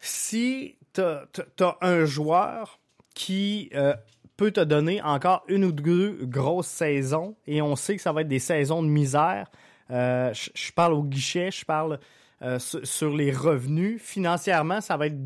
si 0.00 0.76
tu 0.92 1.02
as, 1.02 1.78
un 1.82 2.04
joueur 2.04 2.80
qui 3.14 3.70
euh, 3.76 3.94
peut 4.36 4.50
te 4.50 4.60
donner 4.60 5.00
encore 5.02 5.44
une 5.46 5.66
ou 5.66 5.72
deux 5.72 6.18
grosses 6.22 6.66
saisons, 6.66 7.36
et 7.46 7.62
on 7.62 7.76
sait 7.76 7.94
que 7.94 8.02
ça 8.02 8.10
va 8.10 8.22
être 8.22 8.28
des 8.28 8.40
saisons 8.40 8.82
de 8.82 8.88
misère, 8.88 9.46
euh, 9.90 10.32
je, 10.32 10.72
parle 10.72 10.94
au 10.94 11.02
guichet, 11.02 11.50
je 11.50 11.64
parle 11.64 11.98
euh, 12.42 12.58
sur, 12.58 13.14
les 13.14 13.32
revenus. 13.32 14.00
Financièrement, 14.00 14.80
ça 14.80 14.96
va 14.96 15.06
être 15.06 15.18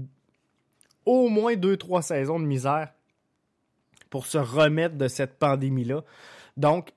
au 1.04 1.28
moins 1.28 1.54
deux, 1.54 1.76
trois 1.76 2.02
saisons 2.02 2.40
de 2.40 2.44
misère 2.44 2.92
pour 4.11 4.26
se 4.26 4.38
remettre 4.38 4.96
de 4.96 5.09
cette 5.09 5.38
pandémie-là. 5.38 6.02
Donc, 6.57 6.92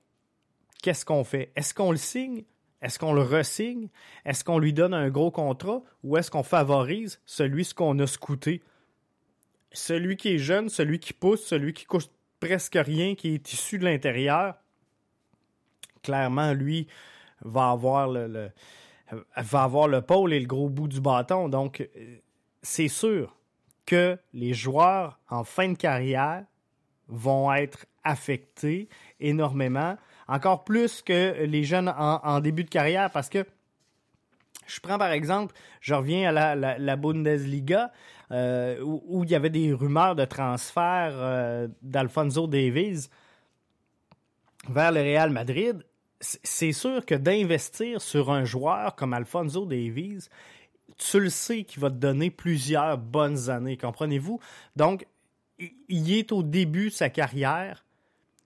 qu'est-ce 0.82 1.04
qu'on 1.04 1.24
fait? 1.24 1.52
Est-ce 1.56 1.74
qu'on 1.74 1.90
le 1.90 1.96
signe? 1.96 2.44
Est-ce 2.82 2.98
qu'on 2.98 3.12
le 3.12 3.22
resigne? 3.22 3.88
Est-ce 4.24 4.42
qu'on 4.42 4.58
lui 4.58 4.72
donne 4.72 4.94
un 4.94 5.10
gros 5.10 5.30
contrat? 5.30 5.82
Ou 6.02 6.16
est-ce 6.16 6.30
qu'on 6.30 6.42
favorise 6.42 7.20
celui 7.26 7.64
ce 7.64 7.74
qu'on 7.74 7.98
a 7.98 8.06
scouté? 8.06 8.62
Celui 9.72 10.16
qui 10.16 10.30
est 10.30 10.38
jeune, 10.38 10.68
celui 10.68 10.98
qui 10.98 11.12
pousse, 11.12 11.44
celui 11.44 11.72
qui 11.72 11.84
coûte 11.84 12.10
presque 12.40 12.78
rien, 12.80 13.14
qui 13.14 13.34
est 13.34 13.52
issu 13.52 13.78
de 13.78 13.84
l'intérieur. 13.84 14.54
Clairement, 16.02 16.54
lui, 16.54 16.88
va 17.42 17.70
avoir 17.70 18.08
le, 18.08 20.00
pôle 20.00 20.32
et 20.32 20.40
le 20.40 20.46
gros 20.46 20.68
bout 20.68 20.88
du 20.88 21.00
bâton. 21.00 21.48
Donc, 21.48 21.88
c'est 22.62 22.88
sûr 22.88 23.36
que 23.86 24.18
les 24.32 24.54
joueurs 24.54 25.18
en 25.28 25.44
fin 25.44 25.68
de 25.68 25.76
carrière 25.76 26.44
vont 27.08 27.52
être 27.52 27.86
affectés 28.04 28.88
énormément, 29.18 29.96
encore 30.28 30.64
plus 30.64 31.02
que 31.02 31.42
les 31.44 31.64
jeunes 31.64 31.88
en, 31.88 32.40
début 32.40 32.64
de 32.64 32.70
carrière, 32.70 33.10
parce 33.10 33.28
que 33.28 33.44
je 34.66 34.78
prends 34.80 34.98
par 34.98 35.10
exemple, 35.10 35.54
je 35.80 35.94
reviens 35.94 36.34
à 36.34 36.54
la, 36.54 36.96
Bundesliga, 36.96 37.90
euh, 38.30 38.80
où, 38.80 39.24
il 39.24 39.30
y 39.30 39.34
avait 39.34 39.50
des 39.50 39.72
rumeurs 39.72 40.14
de 40.14 40.24
transfert 40.24 41.12
euh, 41.14 41.66
d'Alfonso 41.82 42.46
Davies 42.46 43.08
vers 44.68 44.92
le 44.92 45.00
Real 45.00 45.30
Madrid 45.30 45.84
c'est 46.20 46.72
sûr 46.72 47.04
que 47.06 47.14
d'investir 47.14 48.00
sur 48.02 48.30
un 48.30 48.44
joueur 48.44 48.94
comme 48.94 49.14
Alfonso 49.14 49.64
Davies, 49.64 50.28
tu 50.96 51.20
le 51.20 51.30
sais 51.30 51.64
qu'il 51.64 51.80
va 51.80 51.90
te 51.90 51.94
donner 51.94 52.30
plusieurs 52.30 52.98
bonnes 52.98 53.48
années, 53.48 53.76
comprenez-vous? 53.76 54.38
Donc, 54.76 55.06
il 55.58 56.12
est 56.12 56.32
au 56.32 56.42
début 56.42 56.90
de 56.90 56.94
sa 56.94 57.08
carrière, 57.08 57.84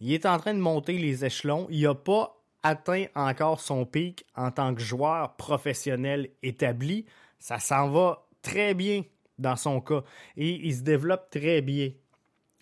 il 0.00 0.12
est 0.12 0.26
en 0.26 0.38
train 0.38 0.54
de 0.54 0.60
monter 0.60 0.98
les 0.98 1.24
échelons, 1.24 1.66
il 1.70 1.82
n'a 1.82 1.94
pas 1.94 2.40
atteint 2.62 3.06
encore 3.14 3.60
son 3.60 3.84
pic 3.84 4.24
en 4.34 4.50
tant 4.50 4.74
que 4.74 4.80
joueur 4.80 5.34
professionnel 5.36 6.30
établi, 6.42 7.06
ça 7.38 7.58
s'en 7.58 7.90
va 7.90 8.26
très 8.42 8.74
bien 8.74 9.02
dans 9.38 9.56
son 9.56 9.80
cas 9.80 10.02
et 10.36 10.66
il 10.66 10.74
se 10.74 10.82
développe 10.82 11.28
très 11.30 11.60
bien 11.60 11.90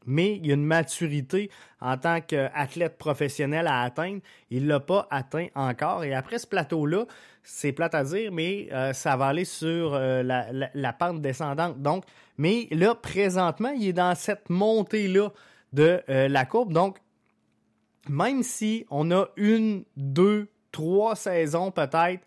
mais 0.07 0.37
il 0.37 0.47
y 0.47 0.51
a 0.51 0.55
une 0.55 0.65
maturité 0.65 1.51
en 1.81 1.97
tant 1.97 2.21
qu'athlète 2.21 2.99
professionnel 2.99 3.67
à 3.67 3.83
atteindre. 3.83 4.21
Il 4.51 4.65
ne 4.65 4.69
l'a 4.69 4.81
pas 4.81 5.07
atteint 5.11 5.49
encore. 5.55 6.05
Et 6.05 6.15
après 6.15 6.39
ce 6.39 6.47
plateau-là, 6.47 7.07
c'est 7.43 7.73
plate 7.73 7.95
à 7.95 8.05
dire, 8.05 8.31
mais 8.33 8.69
euh, 8.73 8.93
ça 8.93 9.17
va 9.17 9.27
aller 9.27 9.45
sur 9.45 9.95
euh, 9.95 10.23
la, 10.23 10.93
pente 10.93 11.21
descendante. 11.21 11.81
Donc, 11.81 12.05
mais 12.39 12.69
là, 12.71 12.95
présentement, 12.95 13.71
il 13.71 13.89
est 13.89 13.93
dans 13.93 14.15
cette 14.15 14.49
montée-là 14.49 15.31
de 15.73 16.01
euh, 16.09 16.29
la 16.29 16.45
courbe. 16.45 16.73
Donc, 16.73 16.99
même 18.09 18.43
si 18.43 18.87
on 18.91 19.11
a 19.11 19.27
une, 19.37 19.85
deux, 19.97 20.49
trois 20.71 21.17
saisons 21.17 21.71
peut-être 21.71 22.25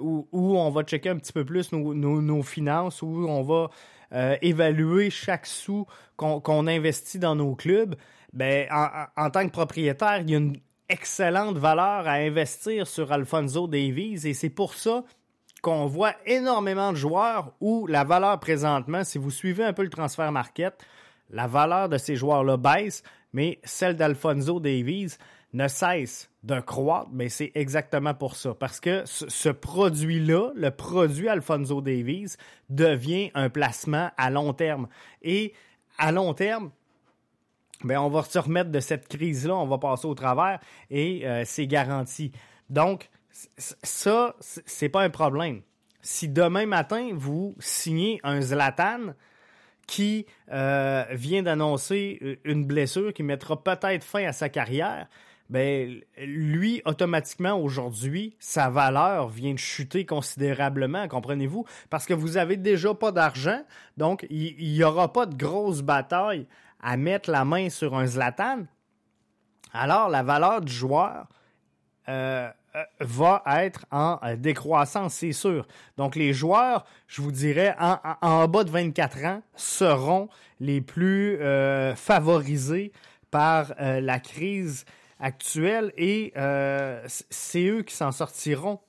où, 0.00 0.26
on 0.32 0.70
va 0.70 0.82
checker 0.82 1.10
un 1.10 1.16
petit 1.16 1.32
peu 1.32 1.44
plus 1.44 1.70
nos 1.72 2.42
finances, 2.42 3.02
où 3.02 3.26
on 3.28 3.42
va 3.44 3.70
euh, 4.12 4.36
évaluer 4.42 5.10
chaque 5.10 5.46
sou 5.46 5.86
qu'on 6.16 6.66
investit 6.66 7.18
dans 7.18 7.36
nos 7.36 7.54
clubs, 7.54 7.94
ben, 8.32 8.66
en, 9.16 9.30
tant 9.30 9.46
que 9.46 9.52
propriétaire, 9.52 10.20
il 10.22 10.30
y 10.30 10.34
a 10.34 10.38
une 10.38 10.56
excellente 10.88 11.56
valeur 11.58 12.08
à 12.08 12.14
investir 12.14 12.86
sur 12.86 13.12
Alfonso 13.12 13.66
Davies 13.68 14.26
et 14.26 14.34
c'est 14.34 14.50
pour 14.50 14.74
ça 14.74 15.04
qu'on 15.62 15.86
voit 15.86 16.14
énormément 16.26 16.92
de 16.92 16.96
joueurs 16.96 17.52
où 17.60 17.86
la 17.86 18.04
valeur 18.04 18.38
présentement, 18.40 19.04
si 19.04 19.18
vous 19.18 19.30
suivez 19.30 19.64
un 19.64 19.72
peu 19.72 19.82
le 19.82 19.90
transfert 19.90 20.32
market, 20.32 20.74
la 21.30 21.46
valeur 21.46 21.88
de 21.88 21.98
ces 21.98 22.16
joueurs-là 22.16 22.56
baisse, 22.56 23.02
mais 23.32 23.58
celle 23.64 23.96
d'Alfonso 23.96 24.60
Davies 24.60 25.16
ne 25.52 25.68
cesse 25.68 26.30
de 26.42 26.60
croître, 26.60 27.08
mais 27.12 27.28
c'est 27.28 27.52
exactement 27.54 28.14
pour 28.14 28.36
ça. 28.36 28.54
Parce 28.54 28.80
que 28.80 29.02
ce, 29.06 29.48
produit-là, 29.48 30.52
le 30.54 30.70
produit 30.70 31.28
Alfonso 31.28 31.80
Davies, 31.80 32.36
devient 32.68 33.30
un 33.34 33.48
placement 33.48 34.10
à 34.16 34.30
long 34.30 34.52
terme. 34.52 34.88
Et 35.22 35.54
à 35.96 36.12
long 36.12 36.34
terme, 36.34 36.70
ben, 37.84 37.98
on 38.00 38.08
va 38.08 38.22
se 38.22 38.38
remettre 38.38 38.70
de 38.70 38.80
cette 38.80 39.08
crise-là, 39.08 39.56
on 39.56 39.66
va 39.66 39.78
passer 39.78 40.06
au 40.06 40.14
travers 40.14 40.58
et 40.90 41.26
euh, 41.26 41.42
c'est 41.44 41.66
garanti. 41.66 42.32
Donc, 42.70 43.08
ça, 43.56 44.34
c'est 44.40 44.88
pas 44.88 45.02
un 45.02 45.10
problème. 45.10 45.62
Si 46.02 46.28
demain 46.28 46.66
matin, 46.66 47.10
vous 47.14 47.54
signez 47.58 48.20
un 48.22 48.40
Zlatan 48.40 49.14
qui 49.86 50.26
euh, 50.52 51.04
vient 51.10 51.42
d'annoncer 51.42 52.38
une 52.44 52.66
blessure 52.66 53.12
qui 53.12 53.22
mettra 53.22 53.62
peut-être 53.62 54.04
fin 54.04 54.24
à 54.24 54.32
sa 54.32 54.48
carrière, 54.48 55.08
ben 55.48 56.00
lui 56.18 56.82
automatiquement 56.84 57.58
aujourd'hui 57.58 58.36
sa 58.38 58.68
valeur 58.68 59.28
vient 59.28 59.54
de 59.54 59.58
chuter 59.58 60.04
considérablement, 60.04 61.08
comprenez-vous? 61.08 61.64
Parce 61.88 62.04
que 62.04 62.14
vous 62.14 62.36
avez 62.36 62.56
déjà 62.56 62.94
pas 62.94 63.12
d'argent, 63.12 63.62
donc 63.96 64.26
il 64.28 64.72
n'y 64.72 64.84
aura 64.84 65.12
pas 65.12 65.26
de 65.26 65.34
grosse 65.34 65.80
bataille 65.80 66.46
à 66.80 66.96
mettre 66.96 67.30
la 67.30 67.44
main 67.44 67.70
sur 67.70 67.96
un 67.96 68.06
Zlatan. 68.06 68.66
Alors 69.72 70.08
la 70.10 70.22
valeur 70.22 70.60
du 70.60 70.72
joueur 70.72 71.26
euh, 72.08 72.50
va 73.00 73.42
être 73.62 73.86
en 73.90 74.18
décroissance, 74.36 75.14
c'est 75.14 75.32
sûr. 75.32 75.66
Donc 75.96 76.14
les 76.14 76.34
joueurs, 76.34 76.84
je 77.06 77.22
vous 77.22 77.32
dirais, 77.32 77.74
en, 77.78 78.48
bas 78.48 78.64
de 78.64 78.70
24 78.70 79.24
ans 79.24 79.42
seront 79.56 80.28
les 80.60 80.80
plus 80.82 81.38
favorisés 81.96 82.92
par 83.30 83.72
la 83.78 84.20
crise 84.20 84.84
actuelle 85.20 85.92
et 85.96 86.32
c'est 87.06 87.66
eux 87.66 87.82
qui 87.82 87.94
s'en 87.94 88.12
sortiront 88.12 88.80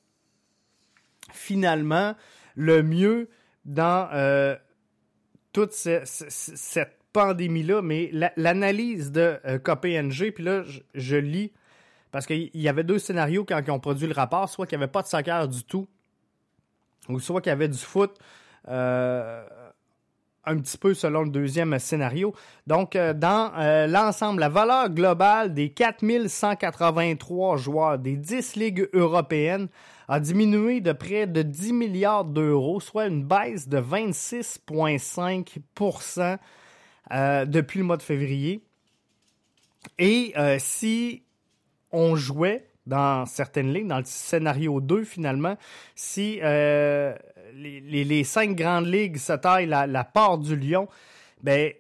finalement 1.32 2.16
le 2.56 2.84
mieux 2.84 3.30
dans 3.66 4.10
toute 5.54 5.72
cette 5.74 7.00
pandémie-là, 7.14 7.82
mais 7.82 8.12
l'analyse 8.38 9.12
de 9.12 9.40
euh, 9.46 9.58
KPNG, 9.58 10.32
puis 10.32 10.44
là, 10.44 10.64
je, 10.94 11.16
lis, 11.16 11.52
parce 12.12 12.26
qu'il 12.26 12.50
y 12.54 12.70
avait 12.70 12.84
deux 12.84 13.00
scénarios 13.00 13.46
quand 13.46 13.60
ils 13.66 13.72
ont 13.72 13.80
produit 13.80 14.08
le 14.08 14.14
rapport, 14.14 14.48
soit 14.50 14.68
qu'il 14.68 14.78
n'y 14.78 14.84
avait 14.84 14.92
pas 14.92 15.02
de 15.02 15.08
soccer 15.08 15.48
du 15.48 15.64
tout, 15.64 15.88
ou 17.08 17.20
soit 17.20 17.42
qu'il 17.42 17.50
y 17.50 17.54
avait 17.54 17.68
du 17.68 17.78
foot 17.78 18.18
euh, 18.68 19.44
un 20.46 20.58
petit 20.58 20.78
peu 20.78 20.94
selon 20.94 21.24
le 21.24 21.30
deuxième 21.30 21.78
scénario. 21.80 22.34
Donc, 22.68 22.96
euh, 22.96 23.14
dans 23.14 23.52
l'ensemble, 23.88 24.40
la 24.40 24.50
valeur 24.50 24.90
globale 24.90 25.54
des 25.54 25.70
4183 25.70 27.58
joueurs 27.58 28.00
des 28.00 28.18
10 28.18 28.56
ligues 28.56 28.90
européennes 28.94 29.68
a 30.10 30.20
diminué 30.20 30.82
de 30.82 30.92
près 30.92 31.28
de 31.28 31.44
10 31.44 31.74
milliards 31.74 32.26
d'euros, 32.26 32.80
soit 32.80 33.06
une 33.06 33.24
baisse 33.24 33.70
de 33.70 33.80
26,5% 33.80 36.40
euh, 37.12 37.46
depuis 37.46 37.80
le 37.80 37.86
mois 37.86 37.98
de 37.98 38.02
février. 38.02 38.64
Et 40.00 40.34
euh, 40.36 40.58
si 40.60 41.22
on 41.92 42.16
jouait 42.16 42.72
dans 42.88 43.28
certaines 43.28 43.72
lignes, 43.72 43.88
dans 43.88 44.00
le 44.00 44.06
scénario 44.06 44.82
2 44.82 45.04
finalement, 45.04 45.58
si 45.94 46.40
euh, 47.54 47.80
les, 47.84 48.24
cinq 48.24 48.56
grandes 48.56 48.88
ligues 48.88 49.18
se 49.18 49.34
taillent 49.34 49.68
la, 49.68 50.04
part 50.04 50.38
du 50.38 50.56
lion, 50.56 50.88
ben, 51.42 51.72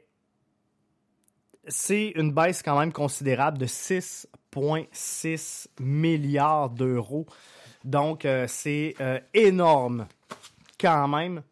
c'est 1.67 2.13
une 2.15 2.31
baisse 2.31 2.63
quand 2.63 2.79
même 2.79 2.91
considérable 2.91 3.57
de 3.57 3.65
6,6 3.65 5.67
milliards 5.79 6.69
d'euros. 6.69 7.25
Donc, 7.83 8.27
c'est 8.47 8.95
énorme 9.33 10.07
quand 10.79 11.07
même. 11.07 11.43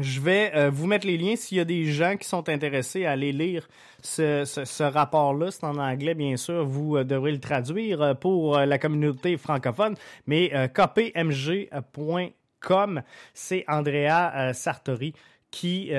Je 0.00 0.20
vais 0.20 0.50
euh, 0.56 0.70
vous 0.70 0.88
mettre 0.88 1.06
les 1.06 1.16
liens 1.16 1.36
s'il 1.36 1.58
y 1.58 1.60
a 1.60 1.64
des 1.64 1.84
gens 1.84 2.16
qui 2.16 2.26
sont 2.26 2.48
intéressés 2.48 3.04
à 3.04 3.12
aller 3.12 3.30
lire 3.30 3.68
ce, 4.02 4.82
rapport-là. 4.82 5.52
C'est 5.52 5.62
en 5.62 5.78
anglais, 5.78 6.14
bien 6.14 6.36
sûr. 6.36 6.66
Vous 6.66 6.96
euh, 6.96 7.04
devrez 7.04 7.30
le 7.30 7.38
traduire 7.38 8.02
euh, 8.02 8.14
pour 8.14 8.58
la 8.58 8.78
communauté 8.78 9.36
francophone. 9.36 9.94
Mais 10.26 10.50
kpmg.com, 10.74 12.30
c'est 13.32 13.64
Andrea 13.68 14.52
Sartori 14.52 15.14
qui 15.50 15.92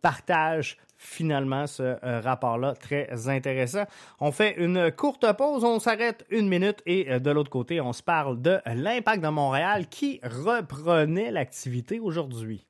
partage 0.00 0.76
finalement 1.02 1.66
ce 1.66 1.82
euh, 1.82 2.20
rapport-là 2.20 2.74
très 2.74 3.28
intéressant. 3.28 3.84
On 4.20 4.30
fait 4.32 4.54
une 4.56 4.92
courte 4.92 5.26
pause, 5.36 5.64
on 5.64 5.80
s'arrête 5.80 6.24
une 6.30 6.48
minute 6.48 6.80
et 6.86 7.10
euh, 7.10 7.18
de 7.18 7.30
l'autre 7.30 7.50
côté, 7.50 7.80
on 7.80 7.92
se 7.92 8.02
parle 8.02 8.40
de 8.40 8.58
l'impact 8.66 9.22
de 9.22 9.28
Montréal 9.28 9.88
qui 9.88 10.20
reprenait 10.22 11.30
l'activité 11.30 11.98
aujourd'hui. 11.98 12.66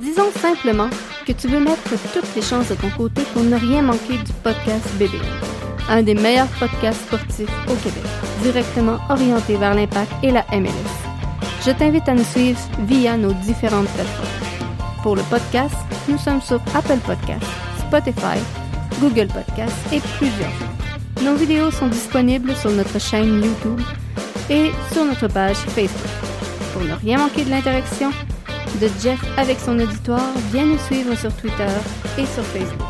Disons 0.00 0.30
simplement 0.30 0.90
que 1.26 1.32
tu 1.32 1.48
veux 1.48 1.60
mettre 1.60 1.90
toutes 2.12 2.34
les 2.34 2.42
chances 2.42 2.68
de 2.68 2.74
ton 2.74 2.90
côté 2.90 3.22
pour 3.32 3.42
ne 3.42 3.56
rien 3.56 3.82
manquer 3.82 4.18
du 4.18 4.32
podcast 4.44 4.86
BBN, 4.96 5.20
un 5.88 6.02
des 6.02 6.14
meilleurs 6.14 6.50
podcasts 6.58 7.06
sportifs 7.06 7.50
au 7.68 7.74
Québec, 7.76 8.04
directement 8.42 8.98
orienté 9.08 9.56
vers 9.56 9.74
l'impact 9.74 10.12
et 10.22 10.30
la 10.30 10.44
MLS. 10.52 11.12
Je 11.64 11.70
t'invite 11.70 12.08
à 12.08 12.14
nous 12.14 12.24
suivre 12.24 12.58
via 12.80 13.16
nos 13.16 13.32
différentes 13.32 13.88
plateformes. 13.88 14.28
Pour 15.02 15.16
le 15.16 15.22
podcast, 15.22 15.74
nous 16.08 16.18
sommes 16.18 16.40
sur 16.40 16.60
Apple 16.74 16.98
Podcasts, 17.06 17.46
Spotify, 17.78 18.38
Google 19.00 19.28
Podcasts 19.28 19.92
et 19.92 20.00
plusieurs. 20.18 20.52
Nos 21.22 21.34
vidéos 21.34 21.70
sont 21.70 21.86
disponibles 21.86 22.54
sur 22.56 22.70
notre 22.70 23.00
chaîne 23.00 23.42
YouTube 23.42 23.80
et 24.50 24.72
sur 24.92 25.04
notre 25.04 25.28
page 25.28 25.56
Facebook. 25.56 26.10
Pour 26.72 26.82
ne 26.82 26.94
rien 26.94 27.18
manquer 27.18 27.44
de 27.44 27.50
l'interaction 27.50 28.10
de 28.80 28.88
Jeff 29.00 29.20
avec 29.36 29.60
son 29.60 29.78
auditoire, 29.78 30.32
viens 30.52 30.66
nous 30.66 30.78
suivre 30.78 31.14
sur 31.14 31.32
Twitter 31.36 31.68
et 32.18 32.26
sur 32.26 32.44
Facebook. 32.44 32.88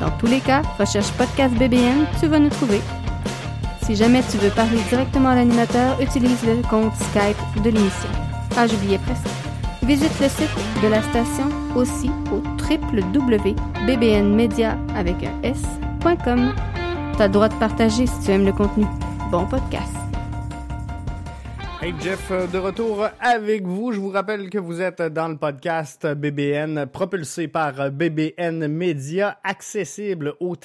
Dans 0.00 0.10
tous 0.18 0.26
les 0.26 0.40
cas, 0.40 0.62
recherche 0.78 1.10
Podcast 1.12 1.54
BBN, 1.54 2.04
tu 2.20 2.26
vas 2.26 2.38
nous 2.38 2.50
trouver. 2.50 2.80
Si 3.86 3.94
jamais 3.94 4.22
tu 4.32 4.36
veux 4.38 4.50
parler 4.50 4.80
directement 4.88 5.28
à 5.28 5.36
l'animateur, 5.36 6.00
utilise 6.02 6.44
le 6.44 6.60
compte 6.68 6.92
Skype 6.96 7.36
de 7.62 7.70
l'émission. 7.70 8.08
Ah, 8.56 8.66
j'oubliais 8.66 8.98
presque. 8.98 9.28
Visite 9.84 10.18
le 10.20 10.28
site 10.28 10.50
de 10.82 10.88
la 10.88 11.00
station 11.02 11.44
aussi 11.76 12.10
au 12.32 12.42
www.bbnmedia 12.58 13.56
avec 14.96 15.22
un 15.22 15.40
s.com. 15.44 16.52
Droit 17.30 17.48
de 17.48 17.54
partager 17.60 18.08
si 18.08 18.24
tu 18.24 18.32
aimes 18.32 18.44
le 18.44 18.52
contenu. 18.52 18.86
Bon 19.30 19.46
podcast. 19.46 19.94
Hey 21.80 21.94
Jeff, 22.00 22.28
euh, 22.32 22.48
de 22.48 22.58
retour 22.58 23.06
avec 23.20 23.64
vous. 23.64 23.92
Je 23.92 24.00
vous 24.00 24.10
rappelle 24.10 24.50
que 24.50 24.58
vous 24.58 24.80
êtes 24.80 25.00
dans 25.00 25.28
le 25.28 25.36
podcast 25.36 26.04
BBN 26.04 26.86
propulsé 26.86 27.46
par 27.46 27.92
BBN 27.92 28.66
Media, 28.66 29.38
accessible 29.44 30.34
au 30.40 30.56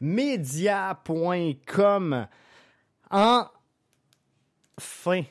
www.bbnmedia.com. 0.00 2.26
Enfin, 3.10 5.24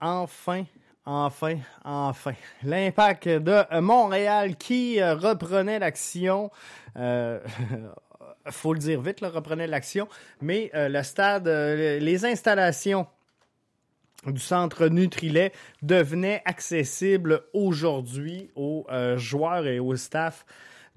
enfin, 0.00 0.64
Enfin, 1.10 1.56
enfin. 1.86 2.34
L'impact 2.62 3.28
de 3.28 3.80
Montréal 3.80 4.56
qui 4.56 5.00
euh, 5.00 5.14
reprenait 5.14 5.78
l'action. 5.78 6.50
Euh, 6.98 7.40
faut 8.50 8.74
le 8.74 8.78
dire 8.78 9.00
vite, 9.00 9.20
reprenait 9.22 9.66
l'action. 9.66 10.06
Mais 10.42 10.70
euh, 10.74 10.90
le 10.90 11.02
stade, 11.02 11.48
euh, 11.48 11.98
les 11.98 12.26
installations 12.26 13.06
du 14.26 14.38
centre 14.38 14.88
Nutrilet 14.88 15.52
devenaient 15.80 16.42
accessibles 16.44 17.40
aujourd'hui 17.54 18.50
aux 18.54 18.86
joueurs 19.16 19.66
et 19.66 19.78
au 19.78 19.96
staff 19.96 20.44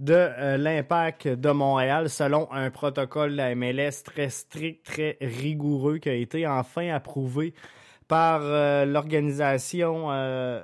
de 0.02 0.58
l'impact 0.58 1.28
de 1.28 1.52
Montréal 1.52 2.10
selon 2.10 2.52
un 2.52 2.72
protocole 2.72 3.32
de 3.32 3.38
la 3.38 3.56
MLS 3.56 4.04
très 4.04 4.30
strict, 4.30 4.84
très 4.84 5.18
rigoureux 5.22 6.00
qui 6.00 6.10
a 6.10 6.16
été 6.16 6.48
enfin 6.48 6.90
approuvé 6.90 7.54
par 8.08 8.42
euh, 8.44 8.84
l'organisation, 8.84 10.08
euh, 10.10 10.62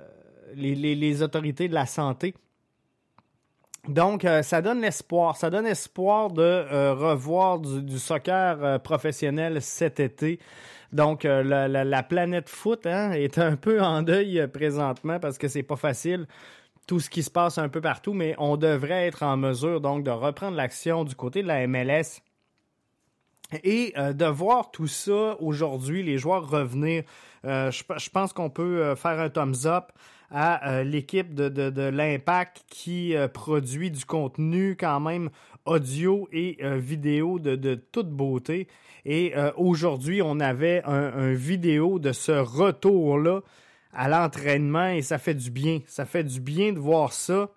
les, 0.56 1.21
autorités 1.21 1.69
de 1.69 1.76
la 1.76 1.86
santé. 1.86 2.34
Donc, 3.88 4.26
euh, 4.26 4.41
ça 4.41 4.63
donne 4.63 4.82
l'espoir. 4.82 5.38
Ça 5.38 5.52
donne 5.52 5.67
espoir 5.67 6.32
de 6.32 6.91
revoir 6.93 7.60
du, 7.60 8.00
soccer 8.00 8.82
professionnel 8.82 9.62
cet 9.62 10.00
été. 10.00 10.39
Donc, 10.91 11.26
la, 11.26 12.04
planète 12.04 12.50
foot 12.50 12.88
hein, 12.88 13.12
est 13.12 13.38
un 13.38 13.56
peu 13.56 13.82
en 13.84 14.02
deuil 14.02 14.47
présentement 14.52 15.19
parce 15.19 15.38
que 15.38 15.47
c'est 15.47 15.63
pas 15.63 15.76
facile 15.76 16.26
tout 16.88 17.00
ce 17.00 17.10
qui 17.10 17.21
se 17.21 17.30
passe 17.30 17.58
un 17.58 17.69
peu 17.69 17.82
partout, 17.82 18.13
mais 18.13 18.34
on 18.39 18.58
devrait 18.58 19.08
être 19.08 19.23
en 19.23 19.38
mesure 19.38 19.82
donc 19.82 20.04
de 20.04 20.12
reprendre 20.12 20.58
l'action 20.58 21.04
du 21.04 21.15
côté 21.15 21.43
de 21.43 21.47
la 21.47 21.67
MLS 21.67 22.21
et 23.63 23.93
de 23.95 24.26
voir 24.26 24.71
tout 24.71 24.88
ça 24.88 25.38
aujourd'hui, 25.39 26.04
les 26.04 26.17
joueurs 26.17 26.50
revenir 26.50 27.04
euh, 27.45 27.71
je, 27.71 28.10
pense 28.10 28.34
qu'on 28.34 28.50
peut 28.50 28.84
euh, 28.84 28.95
faire 28.95 29.19
un 29.19 29.30
thumbs 29.30 29.65
up 29.65 29.91
à 30.30 30.69
euh, 30.69 30.84
l'équipe 30.84 31.34
de, 31.34 31.89
l'Impact 31.89 32.65
qui 32.69 33.15
produit 33.34 33.91
du 33.91 34.04
contenu 34.04 34.76
quand 34.78 35.00
même 35.00 35.30
audio 35.65 36.28
et 36.32 36.58
vidéo 36.78 37.39
de, 37.39 37.76
toute 37.76 38.10
beauté. 38.10 38.67
Et 39.06 39.34
aujourd'hui, 39.56 40.21
on 40.21 40.41
avait 40.41 40.82
un, 40.84 41.34
vidéo 41.34 42.00
de 42.00 42.12
ce 42.12 42.34
retour-là 42.34 43.41
à 43.98 44.08
l'entraînement 44.08 44.88
et 44.88 45.02
ça 45.02 45.18
fait 45.18 45.34
du 45.34 45.52
bien. 45.52 45.82
Ça 45.88 46.06
fait 46.06 46.24
du 46.24 46.40
bien 46.40 46.72
de 46.72 46.80
voir 46.80 47.12
ça. 47.12 47.50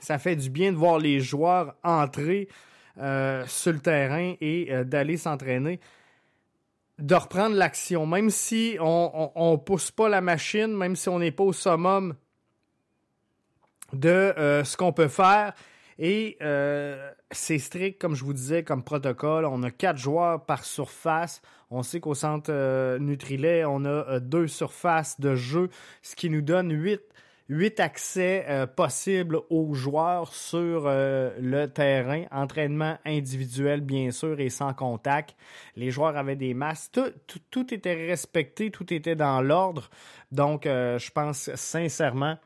Ça 0.00 0.18
fait 0.18 0.36
du 0.36 0.50
bien 0.50 0.72
de 0.72 0.76
voir 0.76 0.98
les 0.98 1.20
joueurs 1.20 1.74
entrer 1.82 2.48
sur 2.98 3.72
le 3.72 3.78
terrain 3.78 4.34
et 4.40 4.84
d'aller 4.84 5.16
s'entraîner 5.16 5.80
de 6.98 7.14
reprendre 7.14 7.56
l'action, 7.56 8.06
même 8.06 8.30
si 8.30 8.76
on 8.80 9.52
ne 9.52 9.56
pousse 9.56 9.90
pas 9.90 10.08
la 10.08 10.20
machine, 10.20 10.68
même 10.68 10.96
si 10.96 11.08
on 11.08 11.18
n'est 11.18 11.30
pas 11.30 11.44
au 11.44 11.52
summum 11.52 12.14
de 13.92 14.08
euh, 14.08 14.64
ce 14.64 14.76
qu'on 14.76 14.92
peut 14.92 15.08
faire. 15.08 15.52
Et 15.98 16.36
euh, 16.42 17.10
c'est 17.30 17.58
strict, 17.58 18.00
comme 18.00 18.14
je 18.14 18.24
vous 18.24 18.32
disais, 18.32 18.62
comme 18.62 18.82
protocole. 18.82 19.44
On 19.46 19.62
a 19.62 19.70
quatre 19.70 19.98
joueurs 19.98 20.44
par 20.44 20.64
surface. 20.64 21.40
On 21.70 21.82
sait 21.82 22.00
qu'au 22.00 22.14
centre 22.14 22.50
euh, 22.50 22.98
on 23.66 23.84
a 23.84 24.20
deux 24.20 24.46
surfaces 24.46 25.20
de 25.20 25.34
jeu, 25.34 25.68
ce 26.02 26.14
qui 26.14 26.30
nous 26.30 26.42
donne 26.42 26.70
huit, 26.72 27.02
huit 27.48 27.78
accès 27.80 28.44
euh, 28.48 28.66
possibles 28.66 29.40
aux 29.50 29.74
joueurs 29.74 30.34
sur 30.34 30.84
euh, 30.86 31.30
le 31.40 31.66
terrain. 31.66 32.24
Entraînement 32.30 32.98
individuel, 33.04 33.80
bien 33.80 34.10
sûr, 34.10 34.40
et 34.40 34.50
sans 34.50 34.74
contact. 34.74 35.36
Les 35.76 35.90
joueurs 35.90 36.16
avaient 36.16 36.36
des 36.36 36.54
masques. 36.54 37.00
Tout, 37.50 37.74
était 37.74 37.94
respecté, 37.94 38.70
tout 38.70 38.92
était 38.92 39.16
dans 39.16 39.40
l'ordre. 39.40 39.90
Donc, 40.32 40.66
euh, 40.66 40.98
je 40.98 41.10
pense 41.10 41.54
sincèrement 41.54 42.36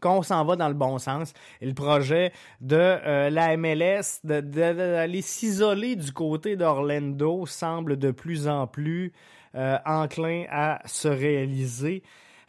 qu'on 0.00 0.22
s'en 0.22 0.44
va 0.44 0.56
dans 0.56 0.68
le 0.68 0.74
bon 0.74 0.98
sens. 0.98 1.32
Et 1.60 1.66
le 1.66 1.74
projet 1.74 2.32
de 2.60 3.28
la 3.28 3.56
MLS 3.56 4.20
d'aller 4.24 5.22
s'isoler 5.22 5.96
du 5.96 6.12
côté 6.12 6.56
d'Orlando 6.56 7.46
semble 7.46 7.96
de 7.98 8.10
plus 8.10 8.48
en 8.48 8.66
plus 8.66 9.12
enclin 9.54 10.44
à 10.50 10.80
se 10.86 11.08
réaliser. 11.08 12.02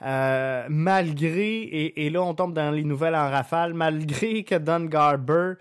Euh, 0.05 0.65
malgré, 0.69 1.61
et, 1.95 2.09
là 2.09 2.23
on 2.23 2.33
tombe 2.33 2.53
dans 2.53 2.71
les 2.71 2.83
nouvelles 2.83 3.15
en 3.15 3.29
rafale, 3.29 3.73
malgré 3.73 4.43
que 4.43 4.55
Don 4.55 4.85
Garber 4.85 5.53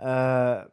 euh, 0.00 0.64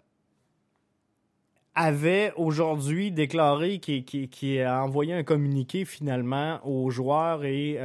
avait 1.75 2.31
aujourd'hui 2.37 3.11
déclaré 3.11 3.79
qu'il 3.79 4.61
a 4.61 4.81
envoyé 4.81 5.13
un 5.13 5.23
communiqué 5.23 5.83
finalement 5.83 6.59
aux 6.63 6.89
joueurs 6.89 7.43
et 7.43 7.77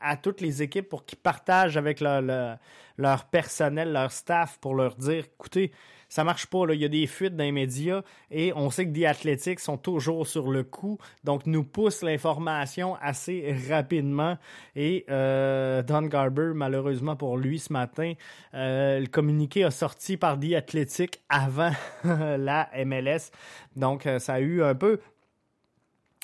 à, 0.00 0.16
toutes 0.16 0.40
les 0.40 0.62
équipes 0.62 0.88
pour 0.88 1.04
qu'ils 1.04 1.18
partagent 1.18 1.76
avec 1.76 2.00
leur 2.00 3.24
personnel, 3.30 3.92
leur 3.92 4.12
staff, 4.12 4.58
pour 4.58 4.74
leur 4.74 4.96
dire, 4.96 5.24
écoutez, 5.34 5.72
ça 6.08 6.24
marche 6.24 6.46
pas. 6.46 6.66
Là. 6.66 6.74
Il 6.74 6.80
y 6.80 6.84
a 6.84 6.88
des 6.88 7.06
fuites 7.06 7.36
dans 7.36 7.44
les 7.44 7.52
médias 7.52 8.02
et 8.30 8.52
on 8.54 8.70
sait 8.70 8.86
que 8.86 8.90
des 8.90 9.06
Athletics 9.06 9.60
sont 9.60 9.76
toujours 9.76 10.26
sur 10.26 10.50
le 10.50 10.64
coup, 10.64 10.98
donc 11.24 11.46
nous 11.46 11.64
poussent 11.64 12.02
l'information 12.02 12.96
assez 13.00 13.54
rapidement. 13.68 14.38
Et 14.74 15.04
euh, 15.10 15.82
Don 15.82 16.02
Garber, 16.02 16.52
malheureusement 16.54 17.16
pour 17.16 17.36
lui 17.36 17.58
ce 17.58 17.72
matin, 17.72 18.14
euh, 18.54 19.00
le 19.00 19.06
communiqué 19.06 19.64
a 19.64 19.70
sorti 19.70 20.16
par 20.16 20.38
The 20.38 20.54
Athletic 20.54 21.20
avant 21.28 21.72
la 22.04 22.68
MLS. 22.84 23.30
Donc 23.76 24.06
euh, 24.06 24.18
ça 24.18 24.34
a 24.34 24.40
eu 24.40 24.62
un 24.62 24.74
peu 24.74 25.00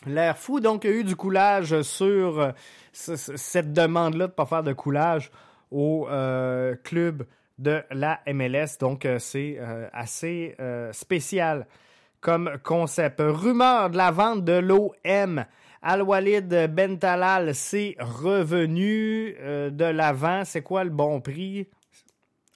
l'air 0.06 0.38
fou. 0.38 0.60
Donc 0.60 0.84
il 0.84 0.90
y 0.90 0.92
a 0.92 0.96
eu 0.96 1.04
du 1.04 1.16
coulage 1.16 1.82
sur 1.82 2.52
cette 2.92 3.72
demande-là 3.72 4.26
de 4.26 4.32
ne 4.32 4.34
pas 4.34 4.46
faire 4.46 4.62
de 4.62 4.72
coulage 4.72 5.30
au 5.70 6.08
club 6.84 7.24
de 7.58 7.82
la 7.90 8.20
MLS. 8.26 8.78
Donc, 8.80 9.04
euh, 9.04 9.18
c'est 9.18 9.56
euh, 9.58 9.88
assez 9.92 10.54
euh, 10.60 10.92
spécial 10.92 11.66
comme 12.20 12.58
concept. 12.62 13.20
Rumeur 13.20 13.90
de 13.90 13.96
la 13.96 14.10
vente 14.10 14.44
de 14.44 14.54
l'OM. 14.54 15.44
Al-Walid 15.82 16.72
Bentalal, 16.74 17.54
c'est 17.54 17.94
revenu 18.00 19.34
de 19.34 19.84
l'avant. 19.84 20.42
C'est 20.46 20.62
quoi 20.62 20.82
le 20.82 20.88
bon 20.88 21.20
prix? 21.20 21.68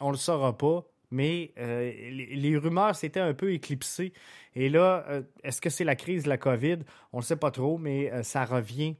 On 0.00 0.11
le 0.11 0.16
saura 0.16 0.56
pas. 0.56 0.84
Mais 1.10 1.52
les, 1.56 2.58
rumeurs 2.58 2.94
s'étaient 2.94 3.20
un 3.20 3.34
peu 3.34 3.52
éclipsées. 3.52 4.12
Et 4.54 4.68
là, 4.68 5.06
est-ce 5.42 5.60
que 5.60 5.70
c'est 5.70 5.84
la 5.84 5.96
crise 5.96 6.24
de 6.24 6.28
la 6.28 6.36
COVID? 6.36 6.78
On 7.12 7.18
ne 7.18 7.22
sait 7.22 7.36
pas 7.36 7.50
trop, 7.50 7.78
mais 7.78 8.12
ça 8.22 8.44
revient 8.44 8.96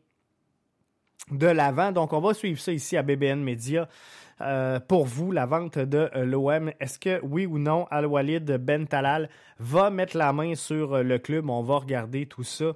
de 1.31 1.47
l'avant. 1.47 1.93
Donc, 1.93 2.13
on 2.13 2.21
va 2.21 2.35
suivre 2.35 2.61
ça 2.61 2.73
ici 2.73 2.97
à 2.97 3.03
BBN 3.03 3.43
Media. 3.43 3.89
Euh, 4.41 4.79
pour 4.79 5.05
vous, 5.05 5.33
la 5.33 5.47
vente 5.47 5.79
de 5.79 6.11
euh, 6.15 6.25
l'OM. 6.25 6.71
Est-ce 6.79 6.99
que 6.99 7.21
oui 7.25 7.47
ou 7.47 7.59
non, 7.59 7.87
Al-Walid 7.91 8.45
Ben 8.59 8.87
Talal 8.87 9.29
va 9.59 9.91
mettre 9.91 10.17
la 10.17 10.33
main 10.33 10.55
sur 10.55 10.95
euh, 10.95 11.03
le 11.03 11.19
club? 11.19 11.51
On 11.51 11.63
va 11.63 11.79
regarder 11.79 12.27
tout 12.27 12.45
ça 12.45 12.75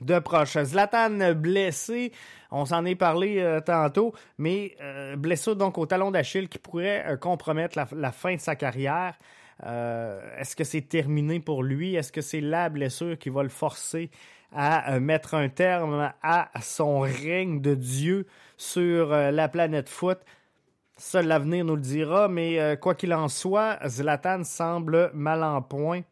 de 0.00 0.18
proche. 0.18 0.58
Zlatan 0.58 1.34
blessé, 1.34 2.12
on 2.50 2.64
s'en 2.64 2.84
est 2.84 2.94
parlé 2.94 3.60
tantôt, 3.64 4.12
mais 4.38 4.76
blessé 5.16 5.54
donc 5.54 5.78
au 5.78 5.86
talon 5.86 6.10
d'Achille 6.10 6.48
qui 6.48 6.58
pourrait 6.58 7.18
compromettre 7.20 7.78
la, 7.92 8.12
fin 8.12 8.34
de 8.34 8.40
sa 8.40 8.56
carrière. 8.56 9.14
Est-ce 9.62 10.56
que 10.56 10.64
c'est 10.64 10.82
terminé 10.82 11.40
pour 11.40 11.62
lui? 11.62 11.94
Est-ce 11.94 12.12
que 12.12 12.20
c'est 12.20 12.40
la 12.40 12.68
blessure 12.68 13.18
qui 13.18 13.30
va 13.30 13.42
le 13.42 13.48
forcer 13.48 14.10
à 14.54 15.00
mettre 15.00 15.34
un 15.34 15.48
terme 15.48 16.12
à 16.22 16.48
son 16.62 17.00
règne 17.00 17.60
de 17.60 17.74
Dieu 17.74 18.26
sur 18.56 19.12
euh, 19.12 19.30
la 19.30 19.48
planète 19.48 19.88
foot? 19.88 20.18
Seul 20.96 21.26
l'avenir 21.26 21.64
nous 21.64 21.74
le 21.74 21.82
dira, 21.82 22.28
mais 22.28 22.60
euh, 22.60 22.76
quoi 22.76 22.94
qu'il 22.94 23.12
en 23.12 23.28
soit, 23.28 23.78
Zlatan 23.86 24.44
semble 24.44 25.10
mal 25.12 25.42
en 25.42 25.60
point 25.60 26.02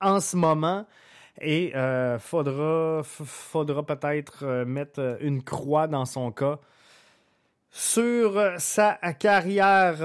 en 0.00 0.20
ce 0.20 0.36
moment. 0.36 0.86
Et 1.40 1.72
euh, 1.76 2.18
faudra, 2.18 3.02
peut-être 3.84 4.64
mettre 4.64 5.18
une 5.20 5.42
croix 5.42 5.86
dans 5.86 6.04
son 6.04 6.32
cas 6.32 6.58
sur 7.70 8.40
sa 8.58 8.94
carrière 9.18 10.00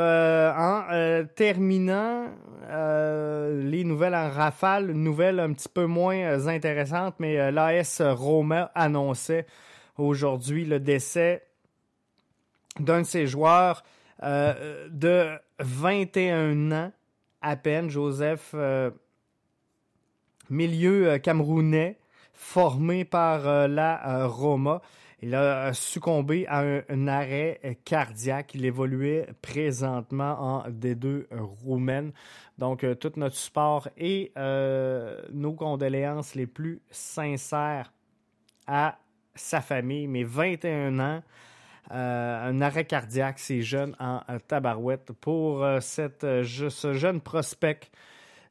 en 0.57 1.25
terminant 1.35 2.27
les 2.69 3.83
nouvelles 3.83 4.15
en 4.15 4.29
rafale, 4.29 4.91
nouvelles 4.91 5.39
un 5.39 5.53
petit 5.53 5.69
peu 5.69 5.85
moins 5.85 6.47
intéressantes, 6.47 7.15
mais 7.19 7.51
l'AS 7.51 8.01
Roma 8.01 8.69
annonçait 8.75 9.45
aujourd'hui 9.97 10.65
le 10.65 10.79
décès 10.79 11.43
d'un 12.79 13.01
de 13.01 13.07
ses 13.07 13.27
joueurs 13.27 13.83
euh, 14.23 14.87
de 14.89 15.31
21 15.59 16.71
ans 16.71 16.91
à 17.41 17.55
peine, 17.55 17.89
Joseph, 17.89 18.51
euh, 18.53 18.89
milieu 20.53 21.09
euh, 21.09 21.17
camerounais, 21.17 21.97
formé 22.33 23.05
par 23.05 23.67
la 23.67 24.27
Roma. 24.27 24.81
Il 25.21 25.35
a 25.35 25.71
succombé 25.73 26.45
à 26.47 26.63
un, 26.89 27.07
arrêt 27.07 27.77
cardiaque. 27.85 28.55
Il 28.55 28.65
évoluait 28.65 29.27
présentement 29.41 30.35
en 30.39 30.69
D2 30.69 31.27
roumaine. 31.31 32.11
Donc, 32.57 32.85
tout 32.99 33.11
notre 33.15 33.37
support 33.37 33.87
et 33.97 34.33
nos 34.35 35.53
condoléances 35.53 36.35
les 36.35 36.47
plus 36.47 36.81
sincères 36.89 37.93
à 38.67 38.97
sa 39.35 39.61
famille, 39.61 40.07
mais 40.07 40.23
21 40.23 40.99
ans. 40.99 41.23
Euh, 41.91 42.49
un 42.49 42.61
arrêt 42.61 42.85
cardiaque, 42.85 43.39
c'est 43.39 43.61
jeune 43.61 43.95
en 43.99 44.21
tabarouette 44.47 45.11
pour 45.19 45.63
euh, 45.63 45.79
cette, 45.81 46.23
euh, 46.23 46.43
ce 46.43 46.93
jeune 46.93 47.19
prospect 47.19 47.91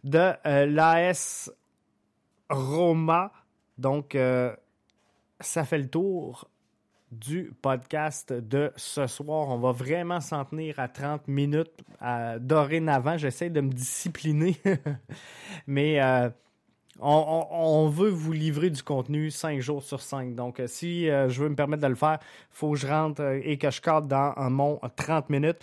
de 0.04 0.32
l'AS 0.44 1.50
Roma. 2.52 3.32
Donc, 3.78 4.16
ça 5.40 5.64
fait 5.64 5.78
le 5.78 5.88
tour 5.88 6.48
du 7.10 7.52
podcast 7.60 8.32
de 8.32 8.72
ce 8.76 9.06
soir. 9.06 9.48
On 9.48 9.58
va 9.58 9.72
vraiment 9.72 10.20
s'en 10.20 10.44
tenir 10.44 10.78
à 10.78 10.88
30 10.88 11.26
minutes 11.26 11.84
dorénavant. 12.38 13.16
J'essaie 13.16 13.50
de 13.50 13.60
me 13.60 13.70
discipliner, 13.70 14.56
mais 15.66 15.98
on, 17.02 17.88
veut 17.88 18.10
vous 18.10 18.32
livrer 18.32 18.70
du 18.70 18.82
contenu 18.82 19.30
5 19.30 19.60
jours 19.60 19.82
sur 19.82 20.00
5. 20.00 20.34
Donc, 20.34 20.60
euh, 20.60 20.66
si 20.66 21.08
euh, 21.08 21.28
je 21.28 21.42
veux 21.42 21.48
me 21.48 21.54
permettre 21.54 21.82
de 21.82 21.88
le 21.88 21.94
faire, 21.94 22.18
il 22.20 22.56
faut 22.56 22.72
que 22.72 22.78
je 22.78 22.86
rentre 22.86 23.22
euh, 23.22 23.40
et 23.42 23.58
que 23.58 23.70
je 23.70 23.80
cadre 23.80 24.06
dans 24.06 24.34
mon 24.50 24.80
30 24.96 25.30
minutes. 25.30 25.58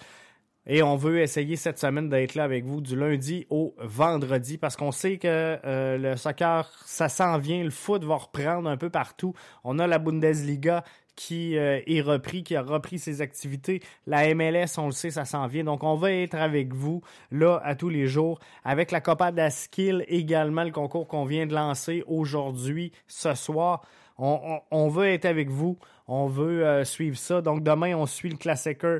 Et 0.71 0.83
on 0.83 0.95
veut 0.95 1.19
essayer 1.19 1.55
cette 1.55 1.79
semaine 1.79 2.09
d'être 2.09 2.35
là 2.35 2.43
avec 2.43 2.63
vous 2.63 2.79
du 2.79 2.95
lundi 2.95 3.47
au 3.49 3.73
vendredi 3.79 4.59
parce 4.59 4.75
qu'on 4.75 4.91
sait 4.91 5.17
que 5.17 5.57
le 5.97 6.15
soccer, 6.15 6.71
ça 6.85 7.09
s'en 7.09 7.39
vient, 7.39 7.63
le 7.63 7.71
foot 7.71 8.03
va 8.03 8.15
reprendre 8.15 8.69
un 8.69 8.77
peu 8.77 8.91
partout. 8.91 9.33
On 9.63 9.79
a 9.79 9.87
la 9.87 9.97
Bundesliga 9.97 10.83
qui 11.19 11.57
euh, 11.57 11.81
est 11.85 11.99
repris, 11.99 12.43
qui 12.43 12.55
a 12.55 12.61
repris 12.61 12.97
ses 12.97 13.19
activités. 13.19 13.81
La 14.07 14.33
MLS, 14.33 14.77
on 14.77 14.85
le 14.85 14.93
sait, 14.93 15.11
ça 15.11 15.25
s'en 15.25 15.47
vient. 15.47 15.65
Donc, 15.65 15.83
on 15.83 15.95
va 15.95 16.13
être 16.13 16.35
avec 16.35 16.73
vous 16.73 17.01
là 17.29 17.59
à 17.65 17.75
tous 17.75 17.89
les 17.89 18.07
jours. 18.07 18.39
Avec 18.63 18.89
la 18.89 19.01
Copa 19.01 19.33
d'Askill 19.33 20.05
également, 20.07 20.63
le 20.63 20.71
concours 20.71 21.09
qu'on 21.09 21.25
vient 21.25 21.45
de 21.45 21.53
lancer 21.53 22.05
aujourd'hui, 22.07 22.93
ce 23.07 23.33
soir. 23.33 23.81
On, 24.17 24.87
veut 24.87 25.07
être 25.07 25.25
avec 25.25 25.49
vous. 25.49 25.77
On 26.07 26.27
veut 26.27 26.65
euh, 26.65 26.85
suivre 26.85 27.17
ça. 27.17 27.41
Donc, 27.41 27.63
demain, 27.63 27.95
on 27.95 28.05
suit 28.05 28.29
le 28.29 28.37
Classicer. 28.37 28.99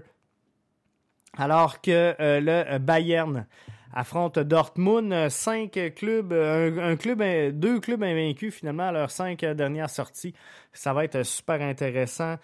Alors 1.37 1.81
que 1.81 2.15
euh, 2.19 2.39
le 2.41 2.77
Bayern 2.79 3.45
affronte 3.93 4.39
Dortmund, 4.39 5.29
cinq 5.29 5.79
clubs, 5.95 6.33
club, 6.99 7.23
deux 7.53 7.79
clubs 7.79 8.03
invaincus 8.03 8.53
finalement 8.53 8.89
à 8.89 8.91
leurs 8.91 9.11
cinq 9.11 9.43
dernières 9.43 9.89
sorties. 9.89 10.33
Ça 10.73 10.93
va 10.93 11.05
être 11.05 11.23
super 11.23 11.61
intéressant. 11.61 12.37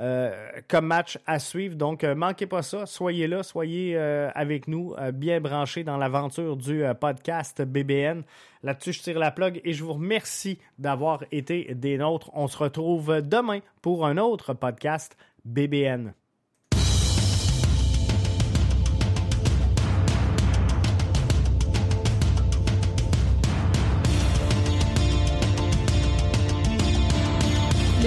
Euh, 0.00 0.32
comme 0.66 0.86
match 0.86 1.18
à 1.26 1.38
suivre. 1.38 1.76
Donc, 1.76 2.04
euh, 2.04 2.14
manquez 2.14 2.46
pas 2.46 2.62
ça. 2.62 2.86
Soyez 2.86 3.26
là, 3.26 3.42
soyez 3.42 3.96
euh, 3.96 4.30
avec 4.34 4.66
nous, 4.66 4.94
bien 5.12 5.40
branchés 5.40 5.84
dans 5.84 5.98
l'aventure 5.98 6.56
du 6.56 6.82
podcast 6.98 7.60
BBN. 7.60 8.22
Là-dessus, 8.62 8.94
je 8.94 9.02
tire 9.02 9.18
la 9.18 9.30
plug 9.30 9.60
et 9.62 9.74
je 9.74 9.84
vous 9.84 9.92
remercie 9.92 10.58
d'avoir 10.78 11.24
été 11.32 11.74
des 11.74 11.98
nôtres. 11.98 12.30
On 12.32 12.48
se 12.48 12.56
retrouve 12.56 13.20
demain 13.20 13.60
pour 13.82 14.06
un 14.06 14.16
autre 14.16 14.54
podcast 14.54 15.16
BBN. 15.44 16.14